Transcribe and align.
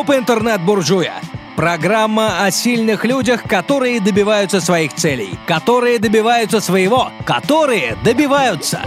Клуб 0.00 0.16
интернет-буржуя. 0.16 1.20
Программа 1.56 2.42
о 2.42 2.50
сильных 2.50 3.04
людях, 3.04 3.42
которые 3.42 4.00
добиваются 4.00 4.58
своих 4.58 4.94
целей, 4.94 5.38
которые 5.46 5.98
добиваются 5.98 6.60
своего, 6.60 7.10
которые 7.26 7.98
добиваются. 8.02 8.80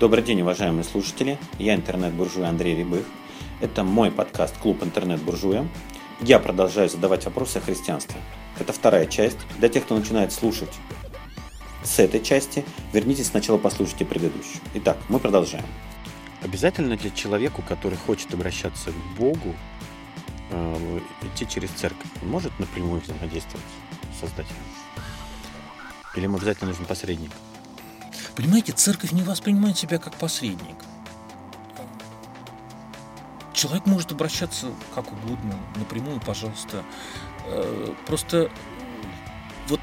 Добрый 0.00 0.24
день, 0.24 0.40
уважаемые 0.40 0.82
слушатели. 0.82 1.38
Я 1.60 1.76
интернет-буржуй 1.76 2.44
Андрей 2.44 2.74
Рябых. 2.74 3.04
Это 3.60 3.84
мой 3.84 4.10
подкаст 4.10 4.58
«Клуб 4.58 4.82
интернет-буржуя». 4.82 5.64
Я 6.20 6.40
продолжаю 6.40 6.88
задавать 6.88 7.24
вопросы 7.24 7.58
о 7.58 7.60
христианстве. 7.60 8.16
Это 8.58 8.72
вторая 8.72 9.06
часть. 9.06 9.38
Для 9.58 9.68
тех, 9.68 9.84
кто 9.84 9.96
начинает 9.96 10.32
слушать 10.32 10.74
с 11.84 12.00
этой 12.00 12.20
части, 12.20 12.64
вернитесь 12.92 13.28
сначала 13.28 13.58
послушайте 13.58 14.04
предыдущую. 14.04 14.60
Итак, 14.74 14.96
мы 15.08 15.20
продолжаем. 15.20 15.66
Обязательно 16.46 16.96
для 16.96 17.10
человеку, 17.10 17.60
который 17.60 17.98
хочет 17.98 18.32
обращаться 18.32 18.92
к 18.92 19.18
Богу, 19.18 19.52
э, 20.50 21.00
идти 21.22 21.44
через 21.44 21.70
церковь, 21.70 22.06
он 22.22 22.28
может 22.28 22.56
напрямую 22.60 23.00
взаимодействовать 23.00 23.66
с 24.14 24.20
Создателем? 24.20 24.62
Или 26.14 26.22
ему 26.22 26.36
обязательно 26.36 26.70
нужен 26.70 26.84
посредник? 26.84 27.32
Понимаете, 28.36 28.70
церковь 28.70 29.10
не 29.10 29.22
воспринимает 29.22 29.76
себя 29.76 29.98
как 29.98 30.14
посредник. 30.14 30.76
Человек 33.52 33.86
может 33.86 34.12
обращаться 34.12 34.68
как 34.94 35.10
угодно, 35.10 35.58
напрямую, 35.74 36.20
пожалуйста. 36.20 36.84
Э, 37.46 37.92
просто 38.06 38.52
вот 39.66 39.80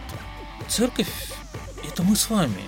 церковь– 0.70 1.12
это 1.84 2.04
мы 2.04 2.16
с 2.16 2.30
вами. 2.30 2.64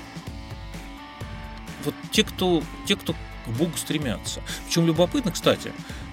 Вот 1.86 1.96
те, 2.12 2.26
кто, 2.26 2.62
те, 2.86 2.98
кто 2.98 3.16
к 3.46 3.50
Богу 3.50 3.78
стремятся. 3.78 4.42
Причем 4.66 4.86
любопытно, 4.86 5.32
кстати, 5.32 5.72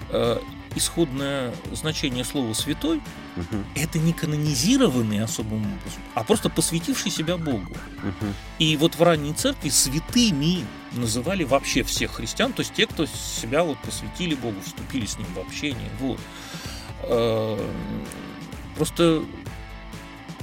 э, 0.09 0.39
исходное 0.75 1.53
значение 1.71 2.23
слова 2.23 2.53
святой 2.53 2.97
угу. 3.35 3.63
это 3.75 3.99
не 3.99 4.13
канонизированный 4.13 5.23
особым 5.23 5.61
образом, 5.61 6.01
а 6.13 6.23
просто 6.23 6.49
посвятивший 6.49 7.11
себя 7.11 7.37
Богу. 7.37 7.71
Угу. 7.71 8.33
И 8.59 8.77
вот 8.77 8.95
в 8.95 9.03
ранней 9.03 9.33
церкви 9.33 9.69
святыми 9.69 10.65
называли 10.93 11.43
вообще 11.43 11.83
всех 11.83 12.11
христиан, 12.13 12.53
то 12.53 12.61
есть 12.61 12.73
те, 12.73 12.87
кто 12.87 13.05
себя 13.05 13.63
вот 13.63 13.77
посвятили 13.79 14.35
Богу, 14.35 14.59
вступили 14.65 15.05
с 15.05 15.17
ним 15.17 15.27
в 15.35 15.39
общение. 15.39 15.89
Вот. 15.99 16.19
Э, 17.03 17.69
просто 18.75 19.23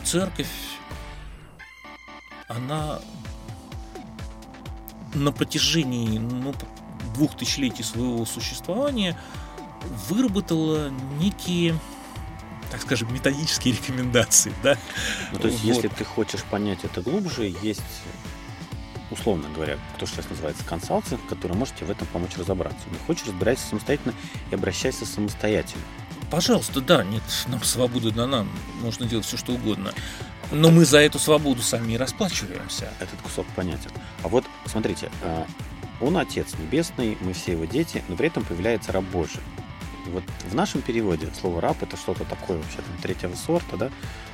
церковь, 0.05 0.49
она 2.49 3.01
на 5.15 5.33
протяжении 5.33 6.19
ну, 6.19 6.55
двух 7.21 7.37
тысячелетий 7.37 7.85
своего 7.85 8.25
существования 8.25 9.15
выработала 10.09 10.91
некие 11.19 11.79
так 12.71 12.81
скажем, 12.83 13.13
методические 13.13 13.75
рекомендации, 13.75 14.53
да. 14.63 14.79
Ну, 15.33 15.41
то 15.41 15.49
есть, 15.49 15.65
вот. 15.65 15.75
если 15.75 15.89
ты 15.89 16.05
хочешь 16.05 16.45
понять 16.45 16.85
это 16.85 17.03
глубже, 17.03 17.53
есть, 17.63 17.83
условно 19.11 19.49
говоря, 19.53 19.77
кто 19.97 20.07
сейчас 20.07 20.31
называется 20.31 20.63
консалтинг, 20.65 21.21
который 21.29 21.57
может 21.57 21.75
тебе 21.75 21.87
в 21.87 21.91
этом 21.91 22.07
помочь 22.07 22.37
разобраться. 22.39 22.89
Не 22.93 22.99
хочешь, 22.99 23.27
разбирайся 23.27 23.67
самостоятельно 23.67 24.15
и 24.53 24.55
обращайся 24.55 25.05
самостоятельно. 25.05 25.83
Пожалуйста, 26.31 26.81
да, 26.81 27.03
нет, 27.03 27.25
нам 27.49 27.61
свобода 27.65 28.13
дана, 28.13 28.47
можно 28.83 29.05
делать 29.05 29.27
все, 29.27 29.37
что 29.37 29.53
угодно. 29.53 29.93
Но 30.53 30.71
мы 30.71 30.85
за 30.85 30.99
эту 30.99 31.19
свободу 31.19 31.63
сами 31.63 31.95
и 31.95 31.97
расплачиваемся. 31.97 32.89
Этот 33.01 33.21
кусок 33.21 33.47
понятен. 33.57 33.91
А 34.23 34.29
вот, 34.29 34.45
смотрите, 34.65 35.11
а, 35.23 35.45
он 36.01 36.17
Отец 36.17 36.55
Небесный, 36.59 37.17
мы 37.21 37.33
все 37.33 37.53
его 37.53 37.65
дети, 37.65 38.03
но 38.09 38.17
при 38.17 38.29
этом 38.29 38.45
появляется 38.45 38.93
раб 38.93 39.05
Божий. 39.05 39.41
И 40.07 40.11
вот 40.11 40.25
в 40.49 40.55
нашем 40.55 40.83
переводе 40.83 41.31
слово 41.39 41.61
раб 41.61 41.83
это 41.83 41.97
что-то 41.97 42.25
такое 42.25 42.59
вообще 42.59 42.79
там 42.79 42.97
третьего 43.03 43.35
сорта, 43.35 43.77
да? 43.77 43.91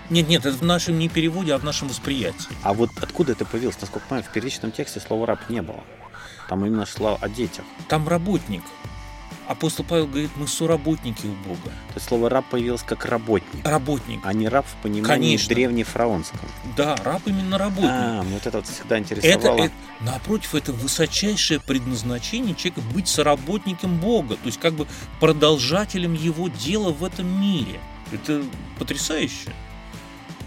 Нет, 0.09 0.29
нет, 0.29 0.47
это 0.47 0.57
в 0.57 0.63
нашем 0.63 0.99
не 0.99 1.09
переводе, 1.09 1.55
а 1.55 1.59
в 1.59 1.65
нашем 1.65 1.89
восприятии. 1.89 2.49
А 2.63 2.73
вот 2.73 2.91
откуда 3.01 3.33
это 3.33 3.45
появилось? 3.45 3.77
Насколько 3.81 4.05
я 4.05 4.09
понимаю, 4.09 4.25
в 4.25 4.33
первичном 4.33 4.71
тексте 4.71 5.01
слова 5.01 5.27
раб 5.27 5.49
не 5.49 5.63
было. 5.63 5.83
Там 6.49 6.65
именно 6.65 6.87
шло 6.87 7.19
о 7.21 7.29
детях. 7.29 7.65
Там 7.89 8.07
работник. 8.07 8.63
Апостол 9.47 9.85
Павел 9.85 10.09
говорит, 10.09 10.31
мы 10.37 10.49
соработники 10.49 11.27
у 11.27 11.49
Бога. 11.49 11.71
То 11.89 11.95
есть 11.95 12.09
слово 12.09 12.29
раб 12.29 12.47
появилось 12.47 12.83
как 12.83 13.05
работник. 13.05 13.65
Работник. 13.65 14.21
А 14.25 14.33
не 14.33 14.49
раб 14.49 14.67
в 14.67 14.75
понимании 14.83 15.05
Конечно. 15.07 15.55
древнефараонском. 15.55 16.41
Да, 16.77 16.97
раб 17.05 17.23
именно 17.27 17.57
работник. 17.57 17.91
А, 17.93 18.23
вот 18.23 18.45
это 18.45 18.59
вот 18.59 18.67
всегда 18.67 18.99
интересовало. 18.99 19.57
Это, 19.57 19.65
это, 19.67 19.75
напротив, 20.01 20.55
это 20.57 20.73
высочайшее 20.73 21.61
предназначение 21.61 22.57
человека 22.57 22.81
быть 22.93 23.07
соработником 23.07 23.99
Бога, 23.99 24.35
то 24.35 24.47
есть 24.47 24.59
как 24.59 24.75
бы 24.75 24.89
продолжателем 25.21 26.15
его 26.15 26.49
дела 26.49 26.91
в 26.91 27.05
этом 27.05 27.41
мире. 27.41 27.81
Это 28.13 28.43
потрясающе. 28.79 29.53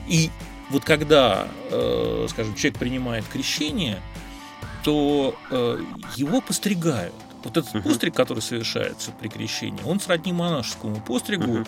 И 0.08 0.30
вот 0.70 0.84
когда, 0.84 1.48
э, 1.72 2.28
скажем, 2.30 2.56
человек 2.56 2.80
принимает 2.80 3.26
крещение, 3.26 4.02
то 4.84 5.36
э, 5.52 5.84
его 6.16 6.42
постригают. 6.42 7.14
Вот 7.44 7.58
этот 7.58 7.74
uh-huh. 7.74 7.82
постриг, 7.84 8.16
который 8.16 8.42
совершается 8.42 9.12
при 9.12 9.30
крещении, 9.30 9.82
он 9.86 10.00
сродни 10.00 10.34
монашескому 10.34 11.00
постригу. 11.02 11.44
Uh-huh. 11.46 11.68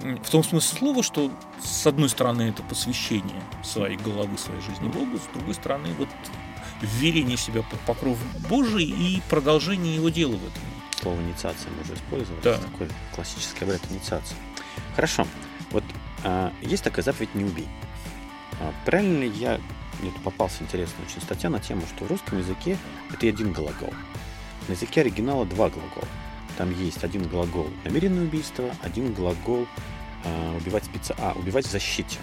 В 0.00 0.30
том 0.30 0.42
смысле 0.42 0.78
слова, 0.78 1.02
что 1.02 1.30
с 1.62 1.86
одной 1.86 2.08
стороны 2.08 2.42
это 2.42 2.62
посвящение 2.62 3.40
своей 3.62 3.96
головы, 3.96 4.36
своей 4.38 4.60
жизни 4.60 4.88
Богу, 4.88 5.18
с 5.18 5.34
другой 5.34 5.54
стороны 5.54 5.94
вот 5.98 6.08
вверение 6.82 7.36
себя 7.36 7.62
под 7.62 7.80
покров 7.80 8.18
Божий 8.48 8.84
и 8.84 9.22
продолжение 9.30 9.94
его 9.94 10.08
дела 10.08 10.32
в 10.32 10.44
этом. 10.44 10.62
Слово 11.00 11.20
инициация 11.20 11.70
можно 11.72 11.94
использовать. 11.94 12.42
Да. 12.42 12.58
Такой 12.58 12.88
классический 13.14 13.64
обряд 13.64 13.80
инициации. 13.90 14.36
Хорошо. 14.96 15.26
Вот 15.70 15.84
а, 16.24 16.52
есть 16.60 16.82
такая 16.82 17.04
заповедь 17.04 17.34
«не 17.34 17.44
убей». 17.44 17.68
А, 18.60 18.72
правильно 18.84 19.20
ли 19.20 19.28
я... 19.28 19.60
Мне 20.00 20.10
тут 20.10 20.22
попался 20.24 20.62
интересная 20.64 21.06
очень 21.06 21.22
статья 21.22 21.48
на 21.50 21.60
тему, 21.60 21.82
что 21.94 22.04
в 22.04 22.10
русском 22.10 22.38
языке 22.38 22.76
это 23.12 23.26
один 23.26 23.52
глагол. 23.52 23.92
На 24.68 24.72
языке 24.72 25.02
оригинала 25.02 25.44
два 25.44 25.68
глагола. 25.68 26.08
Там 26.56 26.70
есть 26.78 27.02
один 27.02 27.26
глагол 27.28 27.68
намеренное 27.84 28.24
убийство, 28.24 28.64
один 28.82 29.12
глагол 29.12 29.66
э, 30.24 30.56
убивать 30.56 30.84
специально. 30.84 31.30
А, 31.30 31.38
убивать 31.38 31.66
в 31.66 31.70
защите. 31.70 32.18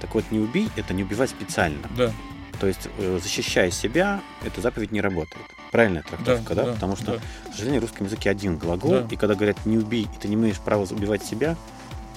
Так 0.00 0.14
вот, 0.14 0.24
не 0.30 0.38
убей 0.38 0.70
это 0.76 0.94
не 0.94 1.02
убивать 1.02 1.30
специально. 1.30 1.86
Да. 1.96 2.12
То 2.60 2.66
есть, 2.66 2.88
э, 2.98 3.20
защищая 3.22 3.70
себя, 3.70 4.20
эта 4.44 4.60
заповедь 4.60 4.90
не 4.90 5.00
работает. 5.00 5.44
Правильная 5.70 6.02
трактовка, 6.02 6.54
да? 6.54 6.62
да? 6.62 6.68
да 6.68 6.74
Потому 6.74 6.96
что, 6.96 7.12
да. 7.12 7.50
к 7.50 7.52
сожалению, 7.52 7.80
в 7.80 7.84
русском 7.84 8.06
языке 8.06 8.30
один 8.30 8.56
глагол, 8.56 8.90
да. 8.90 9.06
и 9.10 9.16
когда 9.16 9.34
говорят 9.34 9.64
не 9.66 9.78
убей, 9.78 10.08
и 10.12 10.18
ты 10.20 10.28
не 10.28 10.34
имеешь 10.34 10.58
права 10.58 10.84
убивать 10.90 11.24
себя, 11.24 11.56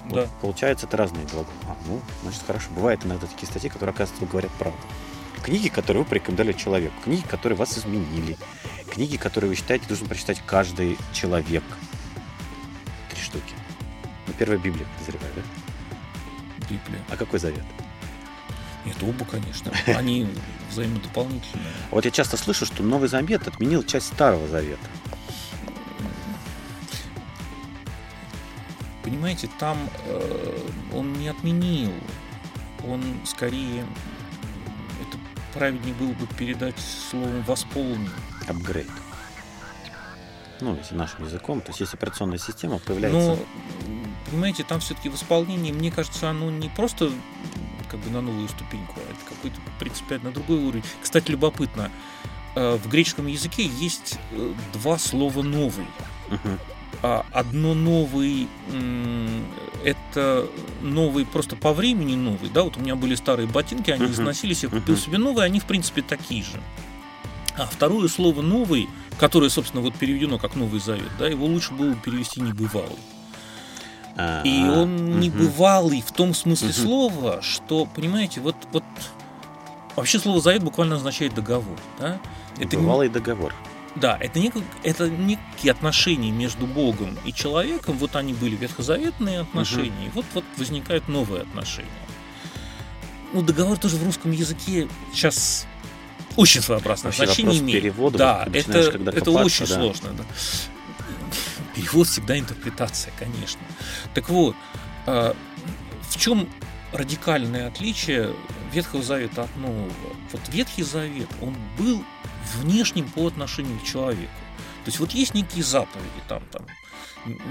да. 0.09 0.21
вот, 0.21 0.29
получается, 0.41 0.87
это 0.87 0.97
разные 0.97 1.25
глаголы. 1.25 1.53
А, 1.67 1.75
ну, 1.87 2.01
значит, 2.23 2.41
хорошо. 2.47 2.67
Бывает 2.75 3.05
иногда 3.05 3.27
такие 3.27 3.47
статьи, 3.47 3.69
которые, 3.69 3.93
оказывается, 3.93 4.25
говорят 4.25 4.51
правду. 4.53 4.79
Книги, 5.43 5.69
которые 5.69 6.03
вы 6.03 6.09
порекомендовали 6.09 6.53
человеку, 6.53 6.93
книги, 7.03 7.23
которые 7.27 7.57
вас 7.57 7.77
изменили, 7.77 8.37
книги, 8.89 9.17
которые 9.17 9.49
вы 9.49 9.55
считаете 9.55 9.87
должен 9.87 10.07
прочитать 10.07 10.41
каждый 10.45 10.97
человек. 11.13 11.63
Три 13.09 13.21
штуки. 13.21 13.53
Ну, 14.27 14.33
первая 14.37 14.59
Библия, 14.59 14.85
подозреваю, 14.97 15.33
да? 15.35 15.41
Библия. 16.69 17.01
А 17.09 17.17
какой 17.17 17.39
завет? 17.39 17.63
Нет, 18.85 18.97
оба, 19.01 19.25
конечно. 19.25 19.71
Они 19.87 20.27
взаимодополнительные. 20.69 21.73
Вот 21.91 22.05
я 22.05 22.11
часто 22.11 22.37
слышу, 22.37 22.65
что 22.65 22.83
Новый 22.83 23.09
Завет 23.09 23.47
отменил 23.47 23.83
часть 23.83 24.07
Старого 24.07 24.47
Завета. 24.47 24.79
Понимаете, 29.03 29.49
там 29.59 29.77
э, 30.05 30.69
он 30.93 31.13
не 31.13 31.27
отменил. 31.27 31.91
Он 32.87 33.03
скорее 33.25 33.85
правильнее 35.53 35.93
было 35.93 36.13
бы 36.13 36.27
передать 36.37 36.75
словом 36.79 37.43
«восполнен». 37.43 38.11
Апгрейд. 38.47 38.89
Ну, 40.61 40.75
если 40.75 40.95
нашим 40.95 41.25
языком, 41.25 41.61
то 41.61 41.69
есть 41.69 41.79
есть 41.79 41.93
операционная 41.93 42.37
система, 42.37 42.79
появляется... 42.79 43.19
Но, 43.19 43.39
понимаете, 44.29 44.63
там 44.63 44.79
все-таки 44.79 45.09
восполнение, 45.09 45.73
мне 45.73 45.91
кажется, 45.91 46.29
оно 46.29 46.51
не 46.51 46.69
просто 46.69 47.11
как 47.89 47.99
бы 47.99 48.09
на 48.11 48.21
новую 48.21 48.47
ступеньку, 48.47 48.93
а 48.97 49.11
это 49.11 49.19
какой-то 49.27 49.57
принципиально 49.79 50.29
на 50.29 50.33
другой 50.33 50.59
уровень. 50.59 50.83
Кстати, 51.01 51.31
любопытно, 51.31 51.91
э, 52.55 52.75
в 52.75 52.87
греческом 52.89 53.27
языке 53.27 53.65
есть 53.65 54.17
э, 54.31 54.53
два 54.73 54.97
слова 54.97 55.41
«новый». 55.41 55.87
Угу. 56.29 56.57
Одно 57.01 57.73
новый 57.73 58.47
это 59.83 60.47
новый 60.81 61.25
просто 61.25 61.55
по 61.55 61.73
времени 61.73 62.15
новый, 62.15 62.49
да, 62.49 62.63
вот 62.63 62.77
у 62.77 62.79
меня 62.79 62.95
были 62.95 63.15
старые 63.15 63.47
ботинки, 63.47 63.89
они 63.91 64.05
uh-huh. 64.05 64.11
износились, 64.11 64.63
я 64.63 64.69
купил 64.69 64.95
uh-huh. 64.95 65.05
себе 65.05 65.17
новые, 65.17 65.45
они 65.45 65.59
в 65.59 65.65
принципе 65.65 66.01
такие 66.01 66.43
же. 66.43 66.61
А 67.57 67.65
второе 67.65 68.07
слово 68.07 68.41
новый, 68.41 68.87
которое, 69.19 69.49
собственно, 69.49 69.81
вот 69.81 69.95
переведено 69.95 70.37
как 70.37 70.55
Новый 70.55 70.79
Завет, 70.79 71.09
да, 71.19 71.27
его 71.27 71.45
лучше 71.45 71.73
было 71.73 71.95
перевести 71.95 72.41
небывалый. 72.41 72.97
А, 74.15 74.41
И 74.43 74.63
он 74.63 75.19
небывалый 75.19 76.01
в 76.01 76.11
том 76.11 76.33
смысле 76.33 76.71
слова, 76.71 77.41
что, 77.41 77.85
понимаете, 77.85 78.39
вот, 78.39 78.55
вот 78.71 78.83
вообще 79.95 80.19
слово 80.19 80.41
завет 80.41 80.63
буквально 80.63 80.95
означает 80.95 81.33
договор, 81.33 81.77
да? 81.99 82.19
Это 82.57 82.77
небывалый 82.77 83.09
договор. 83.09 83.53
Да, 83.95 84.17
это, 84.19 84.39
не, 84.39 84.51
это 84.83 85.09
некие 85.09 85.71
отношения 85.71 86.31
между 86.31 86.65
Богом 86.65 87.17
и 87.25 87.33
человеком. 87.33 87.97
Вот 87.97 88.15
они 88.15 88.33
были 88.33 88.55
ветхозаветные 88.55 89.41
отношения, 89.41 89.89
угу. 89.89 90.05
и 90.05 90.09
вот, 90.15 90.25
вот 90.33 90.45
возникают 90.57 91.07
новые 91.07 91.41
отношения. 91.41 91.89
Ну, 93.33 93.41
договор 93.41 93.77
тоже 93.77 93.97
в 93.97 94.03
русском 94.03 94.31
языке 94.31 94.87
сейчас 95.13 95.65
очень 96.35 96.61
своеобразное 96.61 97.11
Вообще 97.11 97.25
значение 97.25 97.59
имеет. 97.59 97.81
Перевода, 97.81 98.17
да, 98.17 98.43
вот, 98.45 98.55
это, 98.55 98.91
когда 98.91 99.11
это 99.11 99.31
очень 99.31 99.65
да. 99.67 99.75
сложно. 99.75 100.13
Да. 100.13 100.23
Перевод 101.75 102.07
всегда 102.07 102.37
интерпретация, 102.37 103.13
конечно. 103.17 103.61
Так 104.13 104.29
вот, 104.29 104.55
а, 105.05 105.35
в 106.09 106.17
чем 106.17 106.47
радикальное 106.93 107.67
отличие 107.67 108.33
Ветхого 108.73 109.03
Завета 109.03 109.43
от 109.43 109.55
Нового? 109.57 109.91
Вот 110.31 110.41
Ветхий 110.49 110.83
Завет, 110.83 111.29
он 111.41 111.55
был 111.77 112.03
внешним 112.55 113.09
по 113.09 113.27
отношению 113.27 113.79
к 113.79 113.83
человеку. 113.83 114.31
То 114.83 114.87
есть 114.87 114.99
вот 114.99 115.11
есть 115.11 115.33
некие 115.33 115.63
заповеди, 115.63 116.09
там, 116.27 116.43
там, 116.51 116.65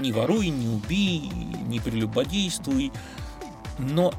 не 0.01 0.11
воруй, 0.11 0.49
не 0.49 0.67
убей, 0.67 1.29
не 1.67 1.79
прелюбодействуй, 1.79 2.91
но 3.79 4.13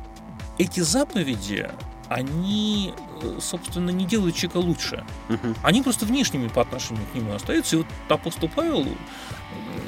эти 0.59 0.81
заповеди, 0.81 1.71
они, 2.09 2.95
э, 3.23 3.39
собственно, 3.41 3.91
не 3.91 4.07
делают 4.07 4.37
человека 4.37 4.59
лучше. 4.59 5.05
Угу. 5.29 5.55
Они 5.63 5.83
просто 5.83 6.07
внешними 6.07 6.49
по 6.49 6.63
отношению 6.63 7.05
к 7.13 7.15
нему 7.15 7.35
остаются. 7.35 7.77
И 7.77 7.79
вот 7.81 7.87
апостол 8.09 8.49
Павел, 8.55 8.87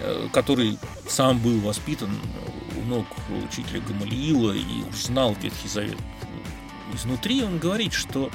э, 0.03 0.29
который 0.33 0.79
сам 1.09 1.39
был 1.39 1.61
воспитан 1.61 2.11
у 2.77 2.89
ног 2.89 3.07
учителя 3.49 3.81
Гамалиила 3.81 4.53
и 4.53 4.85
знал 4.93 5.35
Ветхий 5.41 5.69
Завет 5.69 5.99
изнутри, 6.95 7.43
он 7.43 7.59
говорит, 7.59 7.93
что 7.93 8.31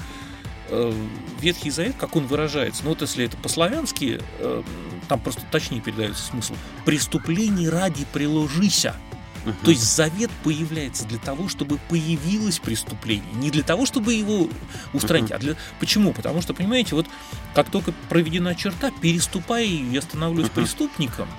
Ветхий 1.39 1.71
Завет, 1.71 1.95
как 1.97 2.15
он 2.15 2.27
выражается, 2.27 2.83
ну 2.83 2.89
вот 2.89 3.01
если 3.01 3.25
это 3.25 3.37
по-славянски, 3.37 4.21
там 5.07 5.19
просто 5.19 5.41
точнее 5.51 5.81
передается 5.81 6.23
смысл, 6.23 6.53
«преступлений 6.85 7.69
ради 7.69 8.05
приложися». 8.13 8.95
Угу. 9.45 9.55
То 9.63 9.71
есть 9.71 9.95
завет 9.95 10.29
появляется 10.43 11.05
для 11.05 11.17
того, 11.17 11.47
чтобы 11.47 11.79
появилось 11.89 12.59
преступление. 12.59 13.33
Не 13.35 13.49
для 13.49 13.63
того, 13.63 13.85
чтобы 13.85 14.13
его 14.13 14.49
устранить. 14.91 15.31
Uh-huh. 15.31 15.35
А 15.35 15.39
для... 15.39 15.55
Почему? 15.79 16.11
Потому 16.11 16.41
что, 16.41 16.53
понимаете, 16.53 16.93
вот 16.95 17.07
как 17.55 17.71
только 17.71 17.93
проведена 18.09 18.53
черта, 18.53 18.91
переступая 18.91 19.63
ее, 19.63 19.93
я 19.93 20.01
становлюсь 20.01 20.47
uh-huh. 20.47 20.55
преступником. 20.55 21.29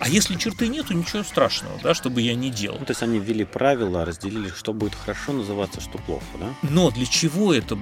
А 0.00 0.08
если 0.08 0.34
черты 0.36 0.68
нету, 0.68 0.94
ничего 0.94 1.22
страшного, 1.22 1.78
да, 1.82 1.92
чтобы 1.92 2.22
я 2.22 2.34
не 2.34 2.50
делал. 2.50 2.78
Ну, 2.80 2.86
то 2.86 2.92
есть 2.92 3.02
они 3.02 3.18
ввели 3.18 3.44
правила, 3.44 4.06
разделили, 4.06 4.48
что 4.48 4.72
будет 4.72 4.94
хорошо 4.94 5.34
называться, 5.34 5.82
что 5.82 5.98
плохо, 5.98 6.24
да? 6.38 6.54
Но 6.62 6.90
для 6.90 7.04
чего 7.04 7.52
это 7.52 7.78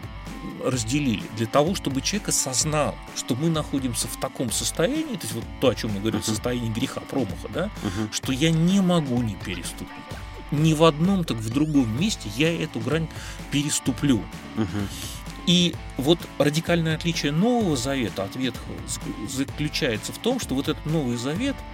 разделили? 0.65 1.23
Для 1.37 1.47
того, 1.47 1.76
чтобы 1.76 2.00
человек 2.00 2.31
осознал, 2.31 2.97
что 3.15 3.37
мы 3.37 3.50
находимся 3.50 4.09
в 4.09 4.17
таком 4.17 4.50
состоянии, 4.50 5.15
то 5.15 5.23
есть 5.23 5.32
вот 5.32 5.44
то, 5.61 5.69
о 5.69 5.75
чем 5.76 5.93
мы 5.93 6.00
говорим, 6.00 6.19
uh-huh. 6.19 6.26
состояние 6.26 6.73
греха, 6.73 7.00
промаха, 7.03 7.49
да, 7.55 7.67
uh-huh. 7.67 8.12
что 8.12 8.32
я 8.32 8.50
не 8.50 8.81
могу 8.81 9.23
не 9.23 9.37
переступить. 9.37 9.88
Ни 10.50 10.75
в 10.75 10.82
одном, 10.82 11.23
так 11.23 11.37
в 11.37 11.50
другом 11.50 12.00
месте 12.00 12.29
я 12.37 12.53
эту 12.53 12.81
грань 12.81 13.06
переступлю. 13.53 14.20
Uh-huh. 14.56 14.88
И 15.47 15.73
вот 15.97 16.19
радикальное 16.38 16.97
отличие 16.97 17.31
Нового 17.31 17.76
Завета 17.76 18.25
от 18.25 18.35
Ветхого 18.35 18.75
заключается 19.29 20.12
в 20.12 20.19
том, 20.19 20.41
что 20.41 20.56
вот 20.56 20.69
этот 20.69 20.85
Новый 20.85 21.17
Завет– 21.17 21.55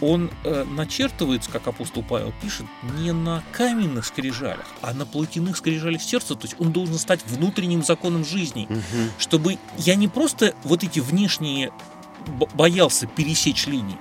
он 0.00 0.30
э, 0.44 0.64
начертывается, 0.64 1.50
как 1.50 1.66
апостол 1.66 2.02
Павел 2.02 2.32
пишет, 2.42 2.66
не 2.98 3.12
на 3.12 3.42
каменных 3.52 4.04
скрижалях, 4.04 4.66
а 4.82 4.92
на 4.92 5.06
плотяных 5.06 5.56
скрижалях 5.56 6.02
сердца. 6.02 6.34
То 6.34 6.46
есть 6.46 6.56
он 6.58 6.72
должен 6.72 6.98
стать 6.98 7.20
внутренним 7.26 7.82
законом 7.82 8.24
жизни, 8.24 8.66
угу. 8.68 9.10
чтобы 9.18 9.58
я 9.78 9.94
не 9.94 10.08
просто 10.08 10.54
вот 10.64 10.84
эти 10.84 11.00
внешние 11.00 11.72
боялся 12.54 13.06
пересечь 13.06 13.66
линии, 13.66 13.98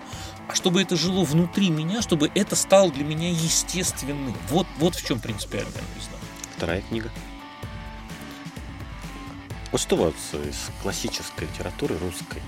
а 0.47 0.55
чтобы 0.55 0.81
это 0.81 0.95
жило 0.95 1.23
внутри 1.23 1.69
меня, 1.69 2.01
чтобы 2.01 2.31
это 2.33 2.55
стало 2.55 2.91
для 2.91 3.03
меня 3.03 3.29
естественным. 3.29 4.35
Вот, 4.49 4.67
вот 4.79 4.95
в 4.95 5.05
чем 5.05 5.19
принципиальная 5.19 5.71
новизна. 5.71 6.17
Вторая 6.57 6.81
книга. 6.81 7.09
Вот 9.71 9.81
что 9.81 9.95
вас 9.95 10.13
из 10.33 10.69
классической 10.81 11.47
литературы 11.47 11.97
русской 11.97 12.41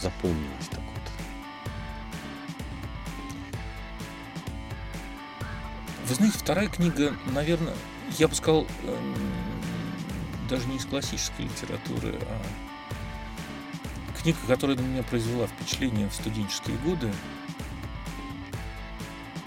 запомнилось 0.00 0.68
так? 0.70 0.80
Вы 6.08 6.14
знаете, 6.14 6.38
вторая 6.38 6.68
книга, 6.68 7.14
наверное, 7.34 7.74
я 8.18 8.28
бы 8.28 8.34
сказал, 8.34 8.66
эм, 8.84 9.16
даже 10.48 10.66
не 10.66 10.76
из 10.76 10.86
классической 10.86 11.42
литературы, 11.44 12.18
а 12.22 12.42
книга, 14.22 14.38
которая 14.46 14.76
на 14.76 14.82
меня 14.82 15.02
произвела 15.02 15.46
впечатление 15.46 16.08
в 16.08 16.14
студенческие 16.14 16.76
годы. 16.78 17.12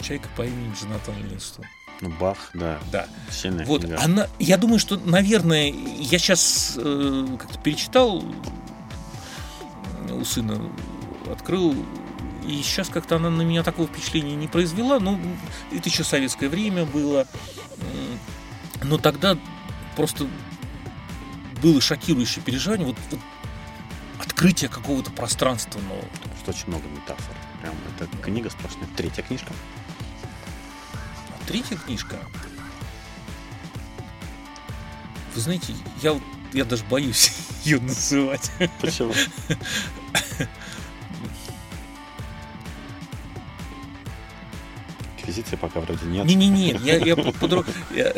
Чайка 0.02 0.28
по 0.38 0.44
имени 0.44 0.74
Джонатан 0.80 1.16
Ливингстон. 1.18 1.66
Ну, 2.02 2.10
Бах, 2.20 2.52
да. 2.54 2.80
Да. 2.92 3.08
Сильная 3.32 3.66
вот 3.66 3.82
книга. 3.82 4.00
она, 4.02 4.28
я 4.40 4.58
думаю, 4.58 4.80
что, 4.80 4.98
наверное, 4.98 5.72
я 5.72 6.20
сейчас 6.20 6.76
э, 6.78 7.28
как-то 7.40 7.60
перечитал 7.60 8.24
у 10.10 10.24
сына, 10.26 10.62
открыл 11.32 11.76
и 12.46 12.62
сейчас 12.64 12.90
как-то 12.90 13.18
она 13.18 13.30
на 13.30 13.42
меня 13.42 13.64
такого 13.64 13.88
впечатления 13.88 14.36
не 14.36 14.48
произвела. 14.48 15.00
Ну, 15.00 15.20
это 15.72 15.90
еще 15.90 16.04
советское 16.04 16.50
время 16.50 16.86
было. 16.86 17.28
Но 18.84 18.98
тогда 18.98 19.38
просто 19.96 20.28
было 21.62 21.80
шокирующее 21.80 22.44
переживание. 22.44 22.88
Вот, 22.88 22.98
вот 23.12 23.20
открытие 24.20 24.70
какого-то 24.70 25.12
пространства 25.12 25.80
нового. 25.82 26.08
Что 26.42 26.52
очень 26.52 26.68
много 26.68 26.88
метафор. 26.88 27.36
Прям 27.62 27.76
это 28.00 28.18
книга 28.18 28.50
сплошная. 28.50 28.88
Третья 28.98 29.22
книжка. 29.22 29.54
А 30.94 31.48
третья 31.48 31.76
книжка. 31.76 32.18
Вы 35.36 35.42
знаете, 35.42 35.74
я, 36.02 36.20
я 36.54 36.66
даже 36.66 36.84
боюсь 36.86 37.32
ее 37.64 37.80
называть. 37.80 38.52
Почему? 38.82 39.14
Инквизиции 45.22 45.56
пока 45.56 45.80
вроде 45.80 46.06
нет. 46.06 46.26
Не-не-не, 46.26 46.80
я, 46.84 46.98
я 46.98 47.16
подруг... 47.16 47.66
Я... 47.96 48.14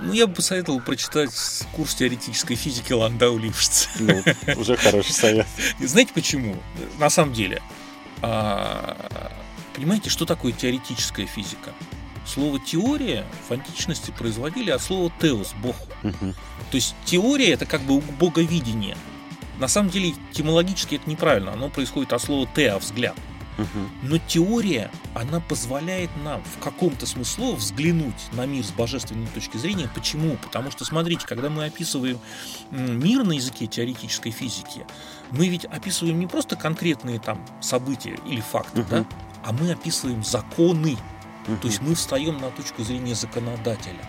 Ну, 0.00 0.12
я 0.12 0.26
бы 0.26 0.34
посоветовал 0.34 0.80
прочитать 0.80 1.30
курс 1.72 1.94
теоретической 1.94 2.54
физики 2.54 2.92
Ландау 2.92 3.36
Лившица. 3.36 3.88
Ну, 3.98 4.22
уже 4.56 4.76
хороший 4.76 5.12
совет. 5.12 5.46
Знаете 5.80 6.12
почему? 6.14 6.56
На 7.00 7.10
самом 7.10 7.32
деле, 7.32 7.60
а, 8.22 8.96
понимаете, 9.74 10.08
что 10.08 10.24
такое 10.24 10.52
теоретическая 10.52 11.26
физика? 11.26 11.72
Слово 12.24 12.60
теория 12.60 13.26
в 13.48 13.52
античности 13.52 14.12
производили 14.16 14.70
от 14.70 14.82
слова 14.82 15.10
теос, 15.20 15.54
бог. 15.62 15.76
Угу. 16.04 16.34
То 16.70 16.74
есть 16.74 16.94
теория 17.04 17.52
это 17.52 17.66
как 17.66 17.80
бы 17.80 18.00
боговидение. 18.00 18.96
На 19.58 19.66
самом 19.66 19.90
деле, 19.90 20.14
этимологически 20.30 20.96
это 20.96 21.10
неправильно. 21.10 21.52
Оно 21.52 21.70
происходит 21.70 22.12
от 22.12 22.22
слова 22.22 22.48
теа, 22.54 22.78
взгляд. 22.78 23.16
Но 24.02 24.18
теория, 24.18 24.90
она 25.14 25.40
позволяет 25.40 26.10
нам 26.22 26.42
в 26.44 26.62
каком-то 26.62 27.06
смысле 27.06 27.54
взглянуть 27.54 28.32
на 28.32 28.46
мир 28.46 28.64
с 28.64 28.70
божественной 28.70 29.26
точки 29.28 29.56
зрения. 29.56 29.90
Почему? 29.94 30.36
Потому 30.36 30.70
что, 30.70 30.84
смотрите, 30.84 31.26
когда 31.26 31.50
мы 31.50 31.64
описываем 31.64 32.18
мир 32.70 33.24
на 33.24 33.32
языке 33.32 33.66
теоретической 33.66 34.32
физики, 34.32 34.86
мы 35.30 35.48
ведь 35.48 35.64
описываем 35.64 36.18
не 36.18 36.26
просто 36.26 36.56
конкретные 36.56 37.18
там 37.18 37.44
события 37.60 38.18
или 38.26 38.40
факты, 38.40 38.84
да, 38.88 39.04
а 39.44 39.52
мы 39.52 39.72
описываем 39.72 40.24
законы. 40.24 40.96
То 41.62 41.68
есть 41.68 41.80
мы 41.80 41.94
встаем 41.94 42.38
на 42.38 42.50
точку 42.50 42.82
зрения 42.84 43.14
законодателя. 43.14 44.04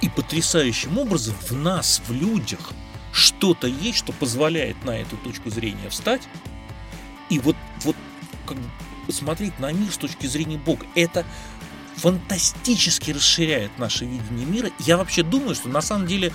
И 0.00 0.08
потрясающим 0.08 0.98
образом 0.98 1.34
в 1.48 1.52
нас, 1.52 2.00
в 2.06 2.12
людях, 2.12 2.72
что-то 3.12 3.66
есть, 3.66 3.98
что 3.98 4.12
позволяет 4.12 4.82
на 4.84 4.92
эту 4.92 5.16
точку 5.18 5.50
зрения 5.50 5.88
встать. 5.90 6.22
И 7.28 7.38
вот, 7.38 7.56
вот 7.82 7.96
как 8.44 8.56
смотреть 9.10 9.58
на 9.58 9.72
мир 9.72 9.92
с 9.92 9.96
точки 9.96 10.26
зрения 10.26 10.56
Бога. 10.58 10.86
Это 10.94 11.24
фантастически 11.96 13.12
расширяет 13.12 13.78
наше 13.78 14.04
видение 14.04 14.46
мира. 14.46 14.70
Я 14.78 14.96
вообще 14.96 15.22
думаю, 15.22 15.54
что 15.54 15.68
на 15.68 15.80
самом 15.80 16.06
деле 16.06 16.32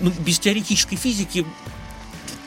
ну, 0.00 0.10
без 0.10 0.38
теоретической 0.38 0.96
физики 0.96 1.46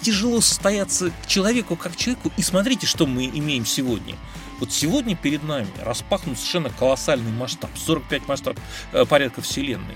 тяжело 0.01 0.41
состояться 0.41 1.11
человеку 1.27 1.75
как 1.75 1.95
человеку. 1.95 2.31
И 2.37 2.41
смотрите, 2.41 2.87
что 2.87 3.05
мы 3.05 3.25
имеем 3.25 3.65
сегодня. 3.65 4.15
Вот 4.59 4.71
сегодня 4.71 5.15
перед 5.15 5.43
нами 5.43 5.69
распахнут 5.81 6.37
совершенно 6.37 6.69
колоссальный 6.69 7.31
масштаб, 7.31 7.69
45 7.77 8.27
масштаб 8.27 8.59
э, 8.91 9.05
порядка 9.05 9.41
Вселенной. 9.41 9.95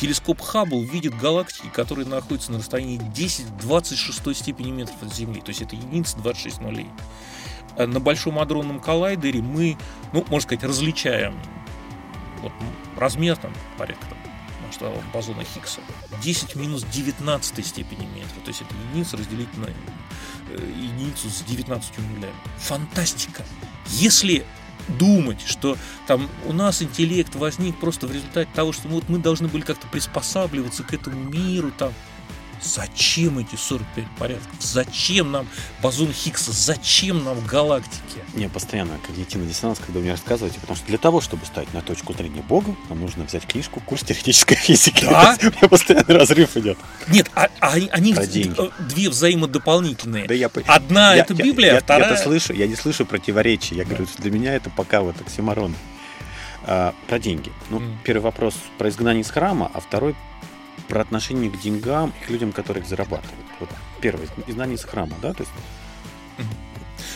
Телескоп 0.00 0.40
Хаббл 0.40 0.82
видит 0.82 1.16
галактики, 1.16 1.68
которые 1.72 2.08
находятся 2.08 2.50
на 2.52 2.58
расстоянии 2.58 2.98
10-26 2.98 4.34
степени 4.34 4.70
метров 4.70 4.96
от 5.02 5.14
Земли. 5.14 5.40
То 5.40 5.50
есть 5.50 5.62
это 5.62 5.76
единица 5.76 6.16
26 6.18 6.60
нулей 6.60 6.88
на 7.86 8.00
Большом 8.00 8.38
адронном 8.38 8.80
коллайдере 8.80 9.40
мы, 9.42 9.76
ну, 10.12 10.24
можно 10.28 10.40
сказать, 10.40 10.64
различаем 10.64 11.34
вот, 12.42 12.52
размер 12.96 13.36
там 13.36 13.52
порядка 13.76 14.06
там, 14.06 14.18
масштаба 14.66 15.02
бозона 15.12 15.44
Хиггса 15.44 15.80
10 16.22 16.56
минус 16.56 16.84
19 16.84 17.66
степени 17.66 18.06
метра. 18.06 18.40
То 18.44 18.48
есть 18.48 18.62
это 18.62 18.74
единица 18.90 19.16
разделить 19.16 19.54
на 19.56 19.66
э, 19.66 20.72
единицу 20.76 21.28
с 21.28 21.42
19 21.42 21.98
нулями. 21.98 22.32
Фантастика. 22.58 23.44
Если 23.88 24.44
думать, 24.88 25.42
что 25.46 25.76
там 26.06 26.28
у 26.46 26.52
нас 26.52 26.82
интеллект 26.82 27.34
возник 27.34 27.78
просто 27.78 28.06
в 28.06 28.12
результате 28.12 28.50
того, 28.54 28.72
что 28.72 28.88
вот 28.88 29.08
мы 29.08 29.18
должны 29.18 29.48
были 29.48 29.62
как-то 29.62 29.86
приспосабливаться 29.88 30.82
к 30.82 30.94
этому 30.94 31.16
миру, 31.16 31.70
там, 31.70 31.92
Зачем 32.62 33.38
эти 33.38 33.56
45 33.56 34.04
порядков? 34.18 34.46
Зачем 34.60 35.32
нам 35.32 35.46
бозон 35.82 36.12
Хиггса? 36.12 36.52
Зачем 36.52 37.24
нам 37.24 37.40
галактики? 37.46 38.18
Мне 38.34 38.48
постоянно 38.48 38.98
когнитивный 39.06 39.48
диссонанс, 39.48 39.78
когда 39.78 39.94
вы 39.94 40.00
мне 40.02 40.10
рассказываете, 40.12 40.60
потому 40.60 40.76
что 40.76 40.86
для 40.86 40.98
того, 40.98 41.20
чтобы 41.20 41.46
стать 41.46 41.72
на 41.72 41.80
точку 41.80 42.12
зрения 42.12 42.42
Бога, 42.42 42.74
нам 42.88 43.00
нужно 43.00 43.24
взять 43.24 43.46
книжку 43.46 43.80
«Курс 43.80 44.02
теоретической 44.02 44.56
физики». 44.56 45.04
Да? 45.04 45.36
У 45.42 45.46
меня 45.46 45.68
постоянный 45.68 46.14
разрыв 46.16 46.56
идет. 46.56 46.78
Нет, 47.08 47.30
а, 47.34 47.48
а 47.60 47.72
они, 47.72 48.12
д- 48.12 48.70
две 48.80 49.08
взаимодополнительные. 49.08 50.26
Да 50.26 50.34
я, 50.34 50.50
Одна 50.66 51.14
я- 51.14 51.22
это 51.22 51.32
я- 51.34 51.44
Библия, 51.44 51.72
я, 51.72 51.78
а 51.78 51.80
вторая... 51.80 52.10
Я-то 52.10 52.22
слышу, 52.22 52.52
я 52.52 52.66
не 52.66 52.76
слышу 52.76 53.06
противоречий. 53.06 53.74
Я 53.76 53.84
говорю, 53.84 54.06
что 54.06 54.20
для 54.22 54.30
меня 54.30 54.54
это 54.54 54.70
пока 54.70 55.00
вот 55.00 55.18
оксиморон. 55.20 55.74
А, 56.64 56.94
про 57.08 57.18
деньги. 57.18 57.50
Ну, 57.70 57.80
Мгм. 57.80 57.98
первый 58.04 58.20
вопрос 58.22 58.54
про 58.76 58.90
изгнание 58.90 59.22
из 59.22 59.30
храма, 59.30 59.70
а 59.72 59.80
второй 59.80 60.14
про 60.90 61.00
отношение 61.00 61.50
к 61.50 61.58
деньгам 61.58 62.12
и 62.20 62.26
к 62.26 62.30
людям, 62.30 62.52
которые 62.52 62.82
их 62.82 62.88
зарабатывают. 62.88 63.46
Вот 63.60 63.70
первый 64.00 64.28
изгнание 64.46 64.76
из 64.76 64.84
храма, 64.84 65.14
да, 65.22 65.32
то 65.32 65.42
есть 65.42 65.52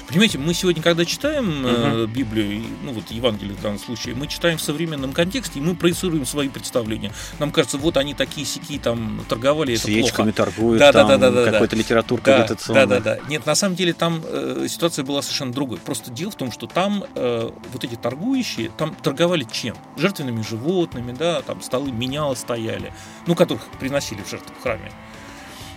Понимаете, 0.08 0.36
мы 0.38 0.52
сегодня, 0.52 0.82
когда 0.82 1.04
читаем 1.06 1.64
э, 1.66 2.06
Библию, 2.06 2.62
ну 2.82 2.92
вот 2.92 3.10
Евангелие 3.10 3.54
в 3.56 3.62
данном 3.62 3.78
случае, 3.78 4.14
мы 4.14 4.26
читаем 4.26 4.58
в 4.58 4.62
современном 4.62 5.12
контексте, 5.12 5.58
и 5.58 5.62
мы 5.62 5.74
проецируем 5.74 6.26
свои 6.26 6.48
представления. 6.50 7.10
Нам 7.38 7.50
кажется, 7.50 7.78
вот 7.78 7.96
они 7.96 8.12
такие 8.12 8.46
сики 8.46 8.78
там 8.78 9.24
торговали, 9.28 9.74
это 9.74 9.84
свечками 9.84 10.30
плохо. 10.30 10.50
торгуют, 10.52 10.78
Да, 10.78 10.92
там 10.92 11.08
да, 11.08 11.16
да, 11.16 11.30
да, 11.30 11.44
да. 11.46 11.52
какой-то 11.52 11.74
литературка 11.76 12.26
Да, 12.26 12.42
агитационная. 12.44 12.86
да, 12.86 13.00
да, 13.00 13.16
да. 13.16 13.28
Нет, 13.28 13.46
на 13.46 13.54
самом 13.54 13.76
деле 13.76 13.94
там 13.94 14.22
э, 14.24 14.66
ситуация 14.68 15.04
была 15.04 15.22
совершенно 15.22 15.52
другой. 15.52 15.78
Просто 15.78 16.10
дело 16.10 16.30
в 16.30 16.36
том, 16.36 16.52
что 16.52 16.66
там 16.66 17.04
э, 17.14 17.50
вот 17.72 17.82
эти 17.84 17.94
торгующие, 17.94 18.70
там 18.76 18.94
торговали 18.94 19.46
чем? 19.50 19.74
Жертвенными 19.96 20.42
животными, 20.42 21.12
да, 21.12 21.40
там 21.40 21.62
столы 21.62 21.90
меняла 21.92 22.34
стояли, 22.34 22.92
ну, 23.26 23.34
которых 23.34 23.62
приносили 23.80 24.22
в 24.22 24.28
жертву 24.30 24.54
в 24.58 24.62
храме. 24.62 24.92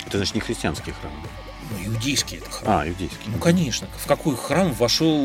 Это 0.06 0.18
значит 0.18 0.36
не 0.36 0.42
христианский 0.42 0.92
храм. 0.92 1.14
Ну, 1.70 1.94
иудейский 1.94 2.38
это 2.38 2.50
храм. 2.50 2.80
А, 2.80 2.88
иудейский. 2.88 3.18
Ну, 3.28 3.38
конечно. 3.40 3.88
В 3.98 4.08
какой 4.08 4.36
храм 4.36 4.72
вошел 4.74 5.18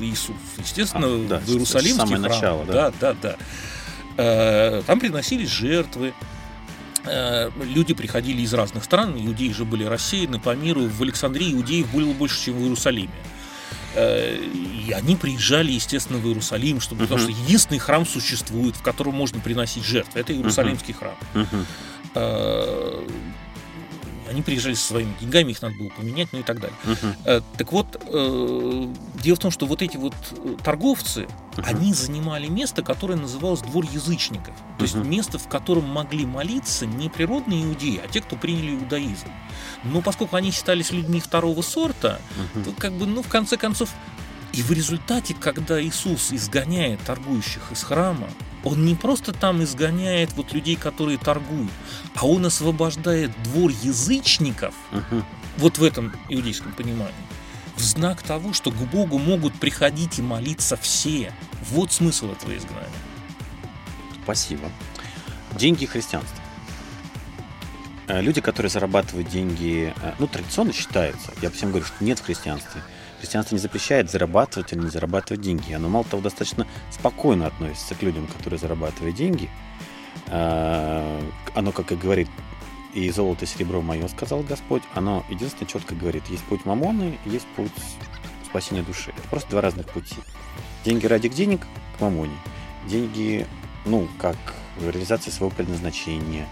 Иисус? 0.00 0.36
Естественно, 0.58 1.06
А, 1.06 1.26
да, 1.28 1.38
в 1.38 1.48
Иерусалимский 1.48 1.96
самое 1.96 2.18
храм. 2.20 2.32
начало, 2.32 2.64
да. 2.64 2.72
да, 2.72 2.92
да, 3.00 3.14
да. 3.22 3.36
Э, 4.18 4.82
Там 4.86 4.98
приносились 5.00 5.48
жертвы. 5.50 6.12
Э, 7.04 7.50
Люди 7.62 7.94
приходили 7.94 8.42
из 8.42 8.52
разных 8.54 8.82
стран, 8.84 9.14
иудеи 9.16 9.52
же 9.52 9.64
были 9.64 9.84
рассеяны 9.84 10.40
по 10.40 10.54
миру. 10.56 10.82
В 10.88 11.02
Александрии 11.02 11.52
иудеев 11.52 11.88
было 11.92 12.12
больше, 12.12 12.44
чем 12.46 12.54
в 12.54 12.62
Иерусалиме. 12.62 13.10
Э, 13.94 14.36
И 14.36 14.90
они 14.92 15.14
приезжали, 15.16 15.70
естественно, 15.72 16.18
в 16.18 16.26
Иерусалим, 16.26 16.80
чтобы, 16.80 17.02
потому 17.02 17.22
Мгм. 17.22 17.32
что 17.32 17.42
единственный 17.42 17.78
храм 17.78 18.04
существует, 18.06 18.74
в 18.76 18.82
котором 18.82 19.14
можно 19.14 19.38
приносить 19.40 19.84
жертвы. 19.84 20.18
Это 20.20 20.32
Иерусалимский 20.32 20.94
храм. 20.94 21.14
Мгм. 21.34 21.66
Они 24.28 24.42
приезжали 24.42 24.74
со 24.74 24.86
своими 24.86 25.14
деньгами, 25.20 25.52
их 25.52 25.62
надо 25.62 25.74
было 25.76 25.88
поменять, 25.88 26.28
ну 26.32 26.40
и 26.40 26.42
так 26.42 26.60
далее. 26.60 26.76
Э, 27.24 27.40
Так 27.56 27.72
вот, 27.72 27.86
э, 28.06 28.88
дело 29.22 29.36
в 29.36 29.38
том, 29.38 29.50
что 29.50 29.66
вот 29.66 29.82
эти 29.82 29.96
вот 29.96 30.14
э, 30.32 30.56
торговцы, 30.64 31.28
Мгм. 31.56 31.64
они 31.66 31.94
занимали 31.94 32.48
место, 32.48 32.82
которое 32.82 33.16
называлось 33.16 33.60
двор 33.62 33.84
язычников. 33.84 34.54
То 34.78 34.82
есть 34.82 34.94
Мгм. 34.94 35.08
место, 35.10 35.38
в 35.38 35.48
котором 35.48 35.84
могли 35.84 36.26
молиться 36.26 36.86
не 36.86 37.08
природные 37.08 37.64
иудеи, 37.64 38.00
а 38.04 38.08
те, 38.08 38.20
кто 38.20 38.36
приняли 38.36 38.74
иудаизм. 38.74 39.28
Но 39.84 40.02
поскольку 40.02 40.36
они 40.36 40.50
считались 40.50 40.90
людьми 40.90 41.20
второго 41.20 41.62
сорта, 41.62 42.20
Мгм. 42.54 42.64
то 42.64 42.72
как 42.72 42.92
бы, 42.92 43.06
ну, 43.06 43.22
в 43.22 43.28
конце 43.28 43.56
концов, 43.56 43.90
и 44.52 44.62
в 44.62 44.70
результате, 44.72 45.34
когда 45.34 45.82
Иисус 45.82 46.32
изгоняет 46.32 47.00
торгующих 47.02 47.72
из 47.72 47.82
храма, 47.82 48.28
он 48.66 48.84
не 48.84 48.96
просто 48.96 49.32
там 49.32 49.62
изгоняет 49.62 50.32
вот 50.32 50.52
людей, 50.52 50.74
которые 50.74 51.18
торгуют, 51.18 51.70
а 52.16 52.26
он 52.26 52.44
освобождает 52.46 53.30
двор 53.44 53.70
язычников, 53.70 54.74
Мгм. 54.90 55.24
вот 55.58 55.78
в 55.78 55.84
этом 55.84 56.12
иудейском 56.28 56.72
понимании, 56.72 57.14
в 57.76 57.80
знак 57.80 58.22
того, 58.22 58.52
что 58.52 58.72
к 58.72 58.74
Богу 58.74 59.18
могут 59.18 59.54
приходить 59.54 60.18
и 60.18 60.22
молиться 60.22 60.76
все. 60.76 61.32
Вот 61.70 61.92
смысл 61.92 62.32
этого 62.32 62.56
изгнания. 62.56 62.88
Спасибо. 64.24 64.68
Деньги 65.56 65.84
и 65.84 65.86
христианство. 65.86 66.36
Э, 68.08 68.20
Люди, 68.20 68.40
которые 68.40 68.68
зарабатывают 68.70 69.28
деньги, 69.28 69.94
э, 70.02 70.12
ну, 70.18 70.26
традиционно 70.26 70.72
считается, 70.72 71.32
я 71.40 71.50
всем 71.52 71.68
говорю, 71.70 71.86
что 71.86 72.02
нет 72.02 72.18
в 72.18 72.24
христианстве. 72.24 72.82
Христианство 73.18 73.54
не 73.54 73.60
запрещает 73.60 74.10
зарабатывать 74.10 74.72
или 74.72 74.80
не 74.80 74.88
зарабатывать 74.90 75.40
деньги. 75.40 75.72
Оно, 75.72 75.88
мало 75.88 76.04
того, 76.04 76.22
достаточно 76.22 76.66
спокойно 76.90 77.46
относится 77.46 77.94
к 77.94 78.02
людям, 78.02 78.26
которые 78.26 78.58
зарабатывают 78.58 79.16
деньги. 79.16 79.48
Э, 80.26 81.20
Оно, 81.54 81.72
как 81.72 81.92
и 81.92 81.96
говорит, 81.96 82.28
и 82.96 83.10
золото, 83.10 83.44
и 83.44 83.48
серебро 83.48 83.82
мое, 83.82 84.08
сказал 84.08 84.40
Господь, 84.42 84.82
оно 84.94 85.24
единственное 85.28 85.68
четко 85.68 85.94
говорит, 85.94 86.26
есть 86.28 86.42
путь 86.44 86.64
мамоны, 86.64 87.18
есть 87.26 87.46
путь 87.54 87.70
спасения 88.46 88.82
души. 88.82 89.12
Это 89.16 89.28
просто 89.28 89.50
два 89.50 89.60
разных 89.60 89.86
пути. 89.86 90.16
Деньги 90.84 91.04
ради 91.06 91.28
денег 91.28 91.60
к 91.98 92.00
мамоне. 92.00 92.36
Деньги, 92.88 93.46
ну, 93.84 94.08
как 94.18 94.36
реализация 94.80 95.30
своего 95.30 95.54
предназначения, 95.54 96.46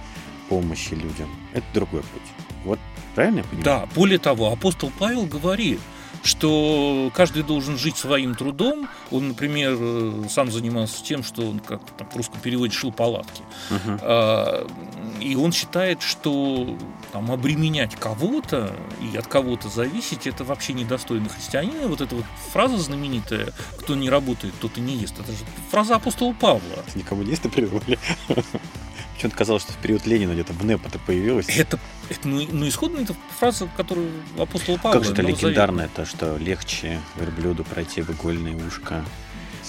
помощи 0.50 0.92
людям. 0.92 1.30
Это 1.54 1.64
другой 1.72 2.02
путь. 2.02 2.22
Вот 2.64 2.78
правильно 3.14 3.38
я 3.38 3.44
понимаю? 3.44 3.64
Да, 3.64 3.88
более 3.94 4.18
того, 4.18 4.52
апостол 4.52 4.92
Павел 4.98 5.24
говорит, 5.24 5.80
что 6.22 7.10
каждый 7.14 7.42
должен 7.42 7.78
жить 7.78 7.96
своим 7.96 8.34
трудом. 8.34 8.88
Он, 9.10 9.28
например, 9.28 9.76
э, 9.78 10.24
сам 10.30 10.50
занимался 10.50 11.02
тем, 11.02 11.22
что 11.22 11.42
он, 11.42 11.58
как 11.58 11.80
там 11.96 12.08
в 12.10 12.16
русском 12.16 12.40
переводе, 12.40 12.72
шил 12.72 12.92
палатки. 12.92 13.42
Мгм. 13.70 13.98
А, 14.02 14.66
И 15.20 15.36
он 15.36 15.52
считает, 15.52 16.02
что 16.02 16.76
там, 17.12 17.30
обременять 17.30 17.94
кого-то 17.96 18.74
и 19.00 19.16
от 19.16 19.26
кого-то 19.26 19.68
зависеть, 19.68 20.26
это 20.26 20.44
вообще 20.44 20.72
недостойно 20.72 21.28
христианина. 21.28 21.88
Вот 21.88 22.00
эта 22.00 22.14
вот 22.16 22.24
фраза 22.52 22.76
знаменитая, 22.78 23.52
кто 23.78 23.94
не 23.94 24.10
работает, 24.10 24.54
тот 24.60 24.76
и 24.78 24.80
не 24.80 24.96
ест. 24.96 25.18
Это 25.18 25.32
же 25.32 25.38
фраза 25.70 25.96
апостола 25.96 26.32
Павла. 26.32 26.60
Не 26.94 27.02
коммунисты 27.02 27.48
придумали. 27.48 27.98
Почему-то 29.24 29.38
казалось, 29.38 29.62
что 29.62 29.72
в 29.72 29.76
период 29.76 30.04
Ленина 30.04 30.32
где-то 30.34 30.52
в 30.52 30.62
НЭП 30.66 30.86
это 30.86 30.98
появилось. 30.98 31.46
Это, 31.48 31.78
это 32.10 32.28
ну, 32.28 32.46
ну, 32.52 32.68
исходно 32.68 32.98
это 32.98 33.16
фраза, 33.38 33.70
которую 33.74 34.10
апостол 34.38 34.76
Павла. 34.76 34.98
Как 34.98 35.04
же 35.06 35.12
это 35.12 35.22
Новый 35.22 35.34
Завет. 35.34 35.44
легендарно, 35.44 35.88
то, 35.96 36.04
что 36.04 36.36
легче 36.36 37.00
верблюду 37.16 37.64
пройти 37.64 38.02
в 38.02 38.10
игольное 38.10 38.54
ушко, 38.54 39.02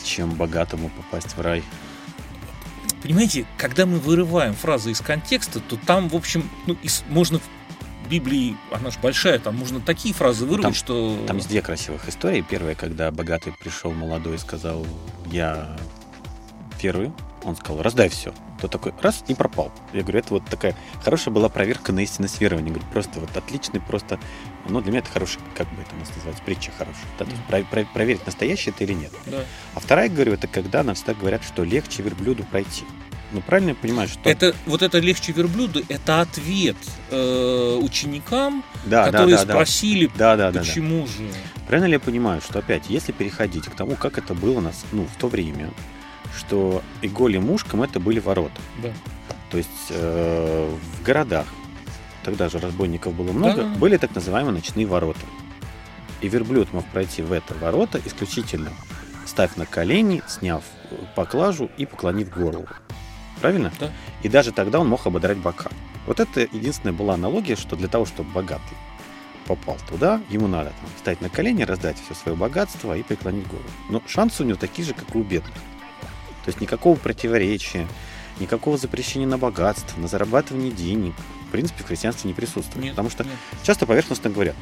чем 0.03 0.31
богатому 0.31 0.89
попасть 0.89 1.37
в 1.37 1.41
рай. 1.41 1.63
Понимаете, 3.01 3.45
когда 3.57 3.85
мы 3.85 3.97
вырываем 3.99 4.55
фразы 4.55 4.91
из 4.91 4.99
контекста, 4.99 5.61
то 5.61 5.77
там, 5.77 6.09
в 6.09 6.17
общем, 6.17 6.49
ну, 6.65 6.75
из- 6.83 7.05
можно 7.07 7.39
в 7.39 8.09
Библии, 8.09 8.57
она 8.73 8.91
же 8.91 8.99
большая, 9.01 9.39
там 9.39 9.55
можно 9.55 9.79
такие 9.79 10.13
фразы 10.13 10.45
вырвать, 10.45 10.63
Там- 10.63 10.73
что... 10.73 11.17
Там 11.27 11.37
есть 11.37 11.47
две 11.47 11.61
красивых 11.61 12.09
истории. 12.09 12.41
Первая, 12.41 12.75
когда 12.75 13.09
богатый 13.09 13.53
пришел 13.53 13.93
молодой 13.93 14.35
и 14.35 14.37
сказал, 14.37 14.85
я 15.31 15.77
верую. 16.81 17.15
Он 17.45 17.55
сказал, 17.55 17.81
раздай 17.81 18.09
все. 18.09 18.33
То 18.61 18.67
такой, 18.69 18.93
раз, 19.01 19.23
и 19.27 19.33
пропал. 19.33 19.71
Я 19.91 20.01
говорю, 20.03 20.19
это 20.19 20.29
вот 20.35 20.45
такая 20.45 20.75
хорошая 21.03 21.33
была 21.33 21.49
проверка 21.49 21.91
на 21.91 21.99
истинность 21.99 22.39
верования. 22.39 22.69
Говорю, 22.69 22.85
просто 22.91 23.19
вот 23.19 23.35
отличный, 23.35 23.81
просто, 23.81 24.17
ну, 24.69 24.79
для 24.81 24.91
меня 24.91 24.99
это 24.99 25.11
хороший, 25.11 25.39
как 25.55 25.67
бы 25.75 25.81
это 25.81 25.93
у 25.95 25.99
нас 25.99 26.09
называется, 26.15 26.43
притча 26.43 26.71
хорошая. 26.77 27.03
Да, 27.19 27.25
есть 27.25 27.43
про- 27.47 27.63
про- 27.63 27.85
проверить, 27.93 28.25
настоящее 28.25 28.73
это 28.73 28.85
или 28.85 28.93
нет. 28.93 29.11
Да. 29.25 29.43
А 29.73 29.79
вторая, 29.79 30.07
говорю, 30.09 30.33
это 30.33 30.47
когда 30.47 30.83
нам 30.83 30.95
всегда 30.95 31.13
говорят, 31.15 31.43
что 31.43 31.63
легче 31.63 32.01
верблюду 32.01 32.43
пройти. 32.45 32.85
Ну, 33.31 33.41
правильно 33.41 33.69
я 33.69 33.75
понимаю, 33.75 34.07
что... 34.07 34.29
Это, 34.29 34.55
вот 34.65 34.81
это 34.81 34.99
легче 34.99 35.33
верблюду, 35.33 35.83
это 35.89 36.21
ответ 36.21 36.77
э, 37.09 37.79
ученикам, 37.81 38.63
да, 38.85 39.05
да, 39.05 39.11
которые 39.11 39.35
да, 39.37 39.45
да. 39.45 39.53
спросили, 39.53 40.09
Да, 40.15 40.37
да, 40.37 40.51
да, 40.51 40.51
да. 40.51 40.59
почему 40.59 41.05
же. 41.07 41.27
Правильно 41.67 41.87
ли 41.87 41.93
я 41.93 41.99
понимаю, 41.99 42.39
что 42.39 42.59
опять, 42.59 42.83
если 42.87 43.11
переходить 43.11 43.65
к 43.65 43.71
тому, 43.71 43.95
как 43.95 44.17
это 44.17 44.33
было 44.33 44.59
у 44.59 44.61
нас, 44.61 44.85
ну, 44.91 45.05
в 45.05 45.19
то 45.19 45.27
время, 45.27 45.71
что 46.37 46.81
и 47.01 47.07
голем 47.07 47.45
мушкам 47.45 47.81
это 47.83 47.99
были 47.99 48.19
ворота. 48.19 48.59
Да. 48.81 48.89
То 49.51 49.57
есть 49.57 49.69
э, 49.89 50.75
в 50.99 51.03
городах, 51.03 51.45
тогда 52.23 52.49
же 52.49 52.59
разбойников 52.59 53.13
было 53.13 53.31
много, 53.31 53.63
Да. 53.63 53.69
были 53.75 53.97
так 53.97 54.13
называемые 54.15 54.53
ночные 54.53 54.85
ворота. 54.85 55.19
И 56.21 56.27
верблюд 56.29 56.73
мог 56.73 56.85
пройти 56.85 57.21
в 57.21 57.31
это 57.31 57.53
ворота 57.55 58.01
исключительно 58.05 58.71
ставь 59.25 59.55
на 59.55 59.65
колени, 59.65 60.21
сняв 60.27 60.63
поклажу 61.15 61.69
и 61.77 61.85
поклонив 61.85 62.29
голову. 62.29 62.67
Правильно? 63.41 63.71
Да. 63.79 63.91
И 64.23 64.29
даже 64.29 64.51
тогда 64.51 64.79
он 64.79 64.87
мог 64.87 65.05
ободрать 65.05 65.37
бока. 65.37 65.69
Вот 66.07 66.19
это 66.19 66.41
единственная 66.41 66.93
была 66.93 67.15
аналогия, 67.15 67.55
что 67.55 67.75
для 67.75 67.87
того, 67.87 68.05
чтобы 68.05 68.31
богатый 68.31 68.77
попал 69.45 69.77
туда, 69.89 70.21
ему 70.29 70.47
надо 70.47 70.69
там, 70.69 70.89
встать 70.95 71.21
на 71.21 71.29
колени, 71.29 71.63
раздать 71.63 71.97
все 72.03 72.15
свое 72.15 72.35
богатство 72.37 72.97
и 72.97 73.03
преклонить 73.03 73.47
голову. 73.47 73.65
Но 73.89 74.01
шансы 74.07 74.43
у 74.43 74.45
него 74.45 74.57
такие 74.57 74.87
же, 74.87 74.93
как 74.93 75.13
и 75.13 75.17
у 75.17 75.23
бедных. 75.23 75.53
То 76.45 76.49
есть 76.49 76.61
никакого 76.61 76.95
противоречия, 76.95 77.87
никакого 78.39 78.77
запрещения 78.77 79.25
на 79.27 79.39
богатство, 79.39 79.99
на 79.99 80.07
зарабатывание 80.07 80.71
денег, 80.71 81.15
в 81.47 81.51
принципе, 81.51 81.83
в 81.83 81.87
христианстве 81.87 82.27
не 82.29 82.35
присутствует. 82.35 82.83
Нет, 82.83 82.93
Потому 82.93 83.09
что 83.09 83.23
нет. 83.23 83.33
часто 83.63 83.87
поверхностно 83.87 84.29
говорят, 84.29 84.55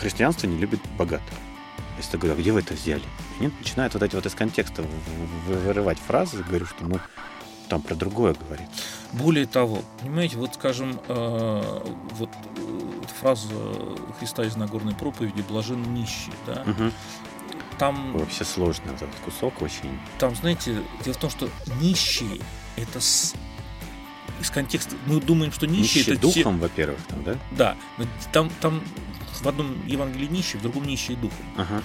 христианство 0.00 0.46
не 0.46 0.56
любит 0.56 0.80
богатых. 0.96 1.34
Если 1.98 2.12
ты 2.12 2.18
говорю, 2.18 2.34
а 2.34 2.40
где 2.40 2.50
вы 2.52 2.60
это 2.60 2.74
взяли? 2.74 3.02
Они 3.38 3.50
начинают 3.58 3.92
вот 3.94 4.02
эти 4.02 4.14
вот 4.14 4.24
из 4.24 4.34
контекста 4.34 4.84
вырывать 5.46 5.98
фразы, 5.98 6.42
говорю, 6.42 6.64
что 6.66 6.86
ну 6.86 6.98
там 7.68 7.82
про 7.82 7.94
другое 7.94 8.34
говорит. 8.34 8.68
Более 9.12 9.46
того, 9.46 9.82
понимаете, 10.00 10.36
вот 10.36 10.54
скажем, 10.54 11.00
э, 11.08 11.82
вот 12.12 12.30
э, 12.56 12.90
фраза 13.20 13.48
Христа 14.18 14.44
из 14.44 14.56
Нагорной 14.56 14.94
проповеди 14.94 15.42
«блажен 15.48 15.82
нищий», 15.94 16.32
да, 16.46 16.62
Угу. 16.66 16.90
Там, 17.78 18.12
Вообще 18.12 18.44
сложно 18.44 18.90
этот 18.90 19.08
кусок 19.24 19.62
очень. 19.62 19.98
там, 20.18 20.34
знаете, 20.34 20.82
дело 21.04 21.14
в 21.14 21.18
том, 21.18 21.30
что 21.30 21.48
нищий– 21.80 22.40
это 22.76 23.00
с- 23.00 23.34
из 24.40 24.50
контекста, 24.50 24.96
мы 25.06 25.20
думаем, 25.20 25.52
что 25.52 25.66
нищий, 25.66 26.00
Нищий 26.00 26.12
это 26.12 26.16
те- 26.32 26.40
духом, 26.42 26.58
во-первых, 26.58 26.98
там, 27.08 27.22
да? 27.24 27.36
да, 27.52 27.76
но 27.98 28.04
там, 28.32 28.50
там 28.60 28.82
в 29.40 29.46
одном 29.48 29.86
Евангелии 29.86 30.26
нищий, 30.26 30.58
в 30.58 30.62
другом 30.62 30.84
нищий 30.84 31.14
духом. 31.16 31.44
Ага. 31.56 31.82